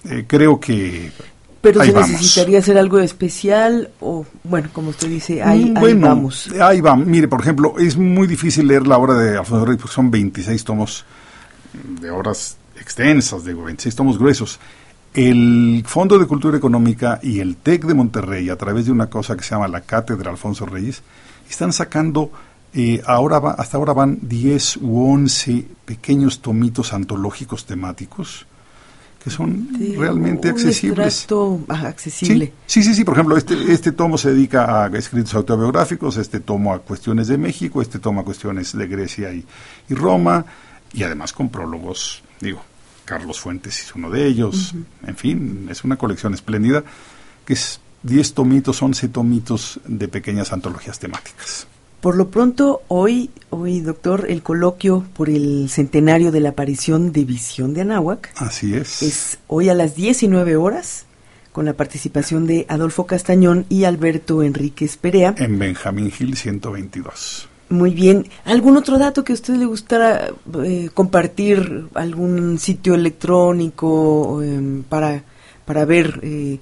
eh, 0.10 0.26
creo 0.28 0.60
que... 0.60 1.12
Pero 1.62 1.82
se 1.82 1.94
necesitaría 1.94 2.60
hacer 2.60 2.78
algo 2.78 3.00
especial 3.00 3.90
o, 4.02 4.26
bueno, 4.44 4.70
como 4.74 4.90
usted 4.90 5.08
dice, 5.08 5.42
ahí, 5.42 5.72
mm, 5.72 5.78
ahí 5.78 5.94
vamos. 5.94 6.50
Ahí 6.60 6.82
vamos. 6.82 7.08
Mire, 7.08 7.30
por 7.30 7.40
ejemplo, 7.40 7.76
es 7.80 7.96
muy 7.96 8.28
difícil 8.28 8.68
leer 8.68 8.86
la 8.86 8.98
obra 8.98 9.14
de 9.14 9.38
Alfonso 9.38 9.64
Reyes 9.64 9.82
porque 9.82 9.96
son 9.96 10.12
26 10.12 10.64
tomos 10.66 11.06
de 12.02 12.12
obras 12.12 12.58
extensas, 12.80 13.44
de 13.44 13.54
26 13.54 13.96
tomos 13.96 14.18
gruesos. 14.18 14.60
El 15.14 15.84
Fondo 15.86 16.18
de 16.18 16.26
Cultura 16.26 16.58
Económica 16.58 17.20
y 17.22 17.40
el 17.40 17.58
TEC 17.58 17.86
de 17.86 17.94
Monterrey, 17.94 18.50
a 18.50 18.58
través 18.58 18.86
de 18.86 18.92
una 18.92 19.10
cosa 19.10 19.38
que 19.38 19.44
se 19.44 19.52
llama 19.52 19.68
la 19.68 19.82
Cátedra 19.82 20.32
Alfonso 20.32 20.66
Reyes, 20.66 21.04
están 21.48 21.72
sacando, 21.72 22.32
eh, 22.74 23.02
ahora 23.06 23.38
hasta 23.58 23.78
ahora 23.78 23.94
van 23.94 24.18
10 24.22 24.78
u 24.78 25.12
11 25.12 25.68
pequeños 25.86 26.42
tomitos 26.42 26.94
antológicos 26.94 27.66
temáticos 27.66 28.48
que 29.24 29.30
son 29.30 29.70
realmente 29.98 30.50
accesibles. 30.50 31.26
accesible. 31.70 32.52
Sí, 32.66 32.84
sí, 32.84 32.94
sí, 32.94 33.06
por 33.06 33.14
ejemplo, 33.14 33.38
este, 33.38 33.72
este 33.72 33.94
tomo 33.94 34.18
se 34.18 34.34
dedica 34.34 34.84
a 34.84 34.88
escritos 34.98 35.34
autobiográficos, 35.36 36.18
este 36.18 36.42
tomo 36.42 36.74
a 36.74 36.80
cuestiones 36.80 37.30
de 37.30 37.38
México, 37.38 37.82
este 37.82 38.00
tomo 38.00 38.20
a 38.20 38.26
cuestiones 38.26 38.78
de 38.78 38.86
Grecia 38.86 39.32
y, 39.32 39.46
y 39.88 39.94
Roma, 39.94 40.44
y 40.92 41.04
además 41.04 41.32
con 41.32 41.48
prólogos, 41.48 42.22
digo, 42.40 42.64
Carlos 43.06 43.40
Fuentes 43.40 43.82
es 43.82 43.96
uno 43.96 44.10
de 44.10 44.26
ellos, 44.26 44.74
en 45.06 45.16
fin, 45.16 45.68
es 45.70 45.84
una 45.84 45.98
colección 45.98 46.34
espléndida, 46.34 46.84
que 47.46 47.54
es 47.54 47.80
10 48.04 48.34
tomitos, 48.34 48.82
11 48.82 49.10
tomitos 49.10 49.80
de 49.86 50.08
pequeñas 50.08 50.54
antologías 50.54 51.00
temáticas. 51.00 51.68
Por 52.02 52.18
lo 52.18 52.30
pronto, 52.30 52.82
hoy, 52.90 53.30
hoy, 53.50 53.80
doctor, 53.80 54.26
el 54.28 54.44
coloquio 54.44 55.06
por 55.16 55.30
el 55.30 55.70
centenario 55.70 56.34
de 56.34 56.42
la 56.42 56.50
aparición 56.50 57.14
de 57.14 57.24
Visión 57.24 57.74
de 57.74 57.82
Anáhuac. 57.82 58.30
Así 58.36 58.74
es. 58.74 59.02
Es 59.02 59.40
hoy 59.48 59.70
a 59.70 59.74
las 59.74 59.96
19 59.96 60.58
horas, 60.58 61.06
con 61.54 61.64
la 61.64 61.74
participación 61.74 62.46
de 62.46 62.66
Adolfo 62.68 63.06
Castañón 63.06 63.66
y 63.70 63.86
Alberto 63.86 64.44
Enríquez 64.44 64.98
Perea. 64.98 65.34
En 65.38 65.58
Benjamín 65.58 66.12
Gil 66.12 66.36
122. 66.36 67.48
Muy 67.74 67.90
bien. 67.90 68.28
¿Algún 68.46 68.78
otro 68.78 69.00
dato 69.00 69.24
que 69.24 69.34
a 69.34 69.36
usted 69.36 69.56
le 69.56 69.66
gustara 69.66 70.30
eh, 70.64 70.92
compartir? 70.94 71.88
¿Algún 71.96 72.60
sitio 72.60 72.94
electrónico 72.94 74.44
em, 74.44 74.84
para, 74.84 75.24
para 75.66 75.84
ver? 75.84 76.20
Eh? 76.22 76.60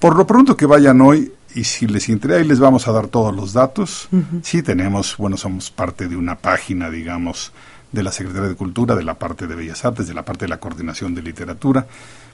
Por 0.00 0.16
lo 0.16 0.26
pronto 0.26 0.56
que 0.56 0.64
vayan 0.64 0.98
hoy 1.02 1.30
y 1.54 1.64
si 1.64 1.86
les 1.86 2.08
interesa, 2.08 2.40
ahí 2.40 2.48
les 2.48 2.58
vamos 2.58 2.88
a 2.88 2.92
dar 2.92 3.08
todos 3.08 3.36
los 3.36 3.52
datos. 3.52 4.08
Sí 4.42 4.62
tenemos, 4.62 5.18
bueno, 5.18 5.36
somos 5.36 5.70
parte 5.70 6.08
de 6.08 6.16
una 6.16 6.36
página, 6.36 6.88
digamos, 6.88 7.52
de 7.92 8.02
la 8.02 8.10
Secretaría 8.10 8.48
de 8.48 8.54
Cultura, 8.54 8.96
de 8.96 9.04
la 9.04 9.18
parte 9.18 9.46
de 9.46 9.56
Bellas 9.56 9.84
Artes, 9.84 10.08
de 10.08 10.14
la 10.14 10.24
parte 10.24 10.46
de 10.46 10.48
la 10.48 10.58
coordinación 10.58 11.14
de 11.14 11.20
literatura. 11.20 11.86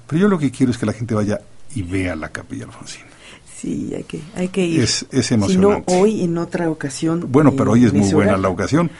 Pero 0.06 0.22
yo 0.22 0.28
lo 0.28 0.38
que 0.38 0.52
quiero 0.52 0.70
es 0.70 0.78
que 0.78 0.86
la 0.86 0.92
gente 0.92 1.16
vaya 1.16 1.40
y 1.74 1.82
vea 1.82 2.14
la 2.14 2.28
Capilla 2.28 2.66
Alfonsina. 2.66 3.06
Sí, 3.62 3.92
hay 3.94 4.02
que, 4.02 4.20
hay 4.34 4.48
que 4.48 4.66
ir. 4.66 4.80
Es, 4.80 5.06
es 5.12 5.30
emocionante. 5.30 5.84
Si 5.86 5.96
no, 5.96 6.02
hoy 6.02 6.24
en 6.24 6.36
otra 6.36 6.68
ocasión. 6.68 7.28
Bueno, 7.30 7.52
pero 7.56 7.70
hoy 7.70 7.84
es 7.84 7.92
muy 7.92 8.12
buena 8.12 8.36
la 8.36 8.48
ocasión. 8.48 8.90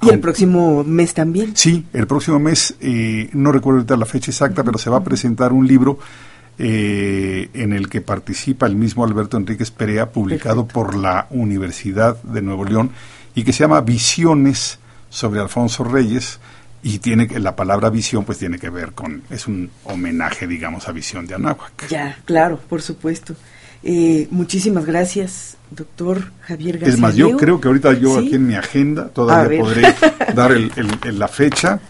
¿Y 0.00 0.08
el 0.08 0.20
próximo 0.20 0.82
mes 0.84 1.12
también? 1.12 1.54
Sí, 1.54 1.84
el 1.92 2.06
próximo 2.06 2.38
mes, 2.38 2.74
eh, 2.80 3.28
no 3.34 3.52
recuerdo 3.52 3.80
ahorita 3.80 3.98
la 3.98 4.06
fecha 4.06 4.30
exacta, 4.30 4.64
pero 4.64 4.78
se 4.78 4.88
va 4.88 4.96
a 4.96 5.04
presentar 5.04 5.52
un 5.52 5.66
libro 5.66 5.98
eh, 6.58 7.50
en 7.52 7.74
el 7.74 7.90
que 7.90 8.00
participa 8.00 8.64
el 8.64 8.74
mismo 8.74 9.04
Alberto 9.04 9.36
Enríquez 9.36 9.70
Perea, 9.70 10.10
publicado 10.10 10.66
por 10.66 10.96
la 10.96 11.26
Universidad 11.28 12.22
de 12.22 12.40
Nuevo 12.40 12.64
León, 12.64 12.92
y 13.34 13.44
que 13.44 13.52
se 13.52 13.64
llama 13.64 13.82
Visiones 13.82 14.78
sobre 15.10 15.40
Alfonso 15.40 15.84
Reyes, 15.84 16.40
y 16.82 17.00
tiene 17.00 17.28
que 17.28 17.38
la 17.38 17.54
palabra 17.54 17.90
visión 17.90 18.24
pues 18.24 18.38
tiene 18.38 18.58
que 18.58 18.70
ver 18.70 18.92
con 18.92 19.22
es 19.28 19.46
un 19.46 19.70
homenaje 19.84 20.46
digamos 20.46 20.88
a 20.88 20.92
visión 20.92 21.26
de 21.26 21.34
Anáhuac 21.34 21.88
ya 21.88 22.16
claro 22.24 22.58
por 22.58 22.80
supuesto 22.80 23.36
eh, 23.82 24.28
muchísimas 24.30 24.84
gracias, 24.84 25.56
doctor 25.70 26.32
Javier 26.42 26.78
García. 26.78 26.94
Es 26.94 27.00
más, 27.00 27.14
yo 27.14 27.36
creo 27.36 27.60
que 27.60 27.68
ahorita 27.68 27.94
yo 27.94 28.18
aquí 28.18 28.34
en 28.34 28.46
mi 28.46 28.54
agenda 28.54 29.08
todavía 29.08 29.60
podré 29.60 29.94
dar 30.34 30.52
la 31.04 31.28
fecha. 31.28 31.80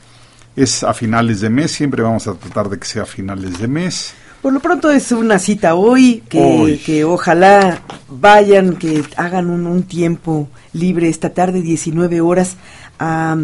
Es 0.57 0.83
a 0.83 0.93
finales 0.95 1.41
de 1.41 1.51
mes, 1.51 1.71
siempre 1.71 2.03
vamos 2.03 2.27
a 2.27 2.35
tratar 2.35 2.69
de 2.69 2.79
que 2.79 2.87
sea 2.87 3.03
a 3.03 3.07
finales 3.07 3.59
de 3.59 3.69
mes. 3.69 4.13
Por 4.43 4.53
lo 4.53 4.61
pronto 4.61 4.91
es 4.91 5.13
una 5.13 5.39
cita 5.39 5.75
hoy, 5.75 6.23
que, 6.29 6.81
que 6.85 7.05
ojalá 7.05 7.83
vayan, 8.09 8.77
que 8.77 9.05
hagan 9.17 9.51
un, 9.51 9.83
tiempo 9.83 10.49
libre 10.73 11.09
esta 11.09 11.31
tarde, 11.31 11.61
19 11.61 12.23
horas, 12.23 12.57
a 12.99 13.37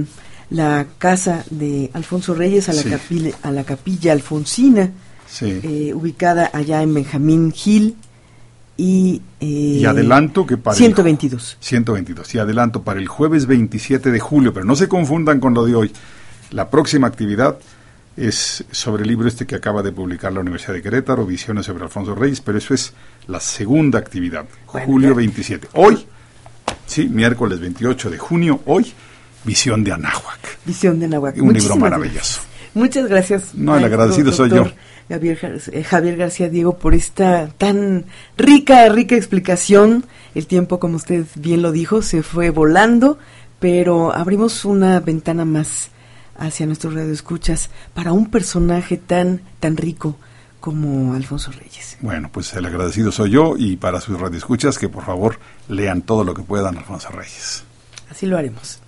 la 0.49 0.87
casa 0.97 1.45
de 1.51 1.91
Alfonso 1.93 2.35
Reyes, 2.35 2.71
a 2.71 2.73
la, 2.73 2.83
capilla, 2.83 3.35
a 3.43 3.51
la 3.51 3.65
capilla 3.65 4.13
alfonsina, 4.13 4.91
eh, 5.43 5.93
ubicada 5.95 6.51
allá 6.53 6.83
en 6.83 6.95
Benjamín 6.95 7.53
Gil. 7.53 7.97
Y, 8.77 9.23
eh, 9.41 9.47
y 9.81 9.85
adelanto 9.87 10.47
que 10.47 10.57
para 10.57 10.77
122. 10.77 11.57
122. 11.61 12.35
Y 12.35 12.39
adelanto 12.39 12.83
para 12.83 13.01
el 13.01 13.09
jueves 13.09 13.47
27 13.47 14.11
de 14.11 14.21
julio, 14.21 14.53
pero 14.53 14.67
no 14.67 14.77
se 14.77 14.89
confundan 14.89 15.41
con 15.41 15.55
lo 15.55 15.65
de 15.65 15.75
hoy. 15.75 15.93
La 16.51 16.69
próxima 16.69 17.07
actividad 17.07 17.59
es 18.17 18.65
sobre 18.71 19.03
el 19.03 19.09
libro 19.09 19.29
este 19.29 19.47
que 19.47 19.55
acaba 19.55 19.83
de 19.83 19.93
publicar 19.93 20.33
la 20.33 20.41
Universidad 20.41 20.75
de 20.75 20.83
Querétaro, 20.83 21.27
Visiones 21.27 21.67
sobre 21.67 21.85
Alfonso 21.85 22.15
Reyes, 22.15 22.41
pero 22.41 22.59
eso 22.59 22.73
es 22.75 22.93
la 23.27 23.41
segunda 23.41 23.99
actividad, 23.99 24.47
julio 24.67 25.15
27. 25.15 25.69
Hoy, 25.75 26.07
sí, 26.87 27.09
miércoles 27.09 27.61
28 27.61 28.11
de 28.11 28.19
junio, 28.19 28.61
hoy, 28.67 28.93
Visión 29.45 29.85
de 29.85 29.93
Anáhuac. 29.93 30.59
Visión 30.65 30.99
de 30.99 31.07
Anáhuac. 31.07 31.37
Un 31.41 31.53
libro 31.53 31.77
maravilloso. 31.77 32.41
Muchas 32.75 33.09
gracias. 33.09 33.55
No, 33.55 33.77
el 33.77 33.85
agradecido 33.85 34.33
soy 34.33 34.51
yo. 34.51 34.67
Eh, 35.09 35.85
Javier, 35.85 36.17
García 36.17 36.49
Diego 36.49 36.79
por 36.79 36.95
esta 36.95 37.49
tan 37.59 38.07
rica, 38.37 38.89
rica 38.89 39.15
explicación. 39.15 40.05
El 40.35 40.47
tiempo, 40.47 40.81
como 40.81 40.97
usted 40.97 41.27
bien 41.37 41.63
lo 41.63 41.71
dijo, 41.73 42.03
se 42.03 42.23
fue 42.23 42.51
volando, 42.51 43.19
pero 43.61 44.13
abrimos 44.13 44.65
una 44.65 44.99
ventana 45.01 45.45
más 45.45 45.91
hacia 46.37 46.67
nuestros 46.67 46.95
radioescuchas 46.95 47.71
para 47.95 48.13
un 48.13 48.31
personaje 48.31 48.97
tan, 48.97 49.41
tan 49.61 49.77
rico 49.77 50.17
como 50.61 51.15
Alfonso 51.15 51.53
Reyes. 51.53 51.97
Bueno, 52.01 52.29
pues 52.33 52.53
el 52.55 52.67
agradecido 52.67 53.13
soy 53.13 53.31
yo 53.31 53.55
y 53.57 53.77
para 53.77 54.01
sus 54.01 54.19
radioescuchas 54.19 54.79
que 54.79 54.89
por 54.89 55.05
favor 55.05 55.39
lean 55.69 56.03
todo 56.03 56.25
lo 56.25 56.35
que 56.35 56.43
puedan 56.43 56.77
Alfonso 56.77 57.11
Reyes. 57.11 57.63
Así 58.11 58.27
lo 58.27 58.37
haremos. 58.37 58.81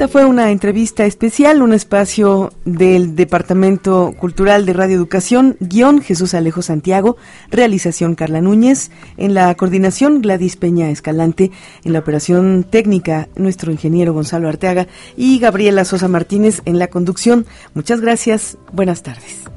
Esta 0.00 0.08
fue 0.08 0.24
una 0.24 0.50
entrevista 0.50 1.04
especial, 1.04 1.60
un 1.60 1.74
espacio 1.74 2.54
del 2.64 3.14
Departamento 3.16 4.14
Cultural 4.18 4.64
de 4.64 4.72
Radio 4.72 4.96
Educación, 4.96 5.58
guion 5.60 6.00
Jesús 6.00 6.32
Alejo 6.32 6.62
Santiago, 6.62 7.18
realización 7.50 8.14
Carla 8.14 8.40
Núñez, 8.40 8.90
en 9.18 9.34
la 9.34 9.54
coordinación 9.56 10.22
Gladys 10.22 10.56
Peña 10.56 10.88
Escalante, 10.88 11.50
en 11.84 11.92
la 11.92 11.98
operación 11.98 12.64
técnica 12.64 13.28
nuestro 13.36 13.72
ingeniero 13.72 14.14
Gonzalo 14.14 14.48
Arteaga 14.48 14.86
y 15.18 15.38
Gabriela 15.38 15.84
Sosa 15.84 16.08
Martínez 16.08 16.62
en 16.64 16.78
la 16.78 16.86
conducción. 16.86 17.44
Muchas 17.74 18.00
gracias, 18.00 18.56
buenas 18.72 19.02
tardes. 19.02 19.50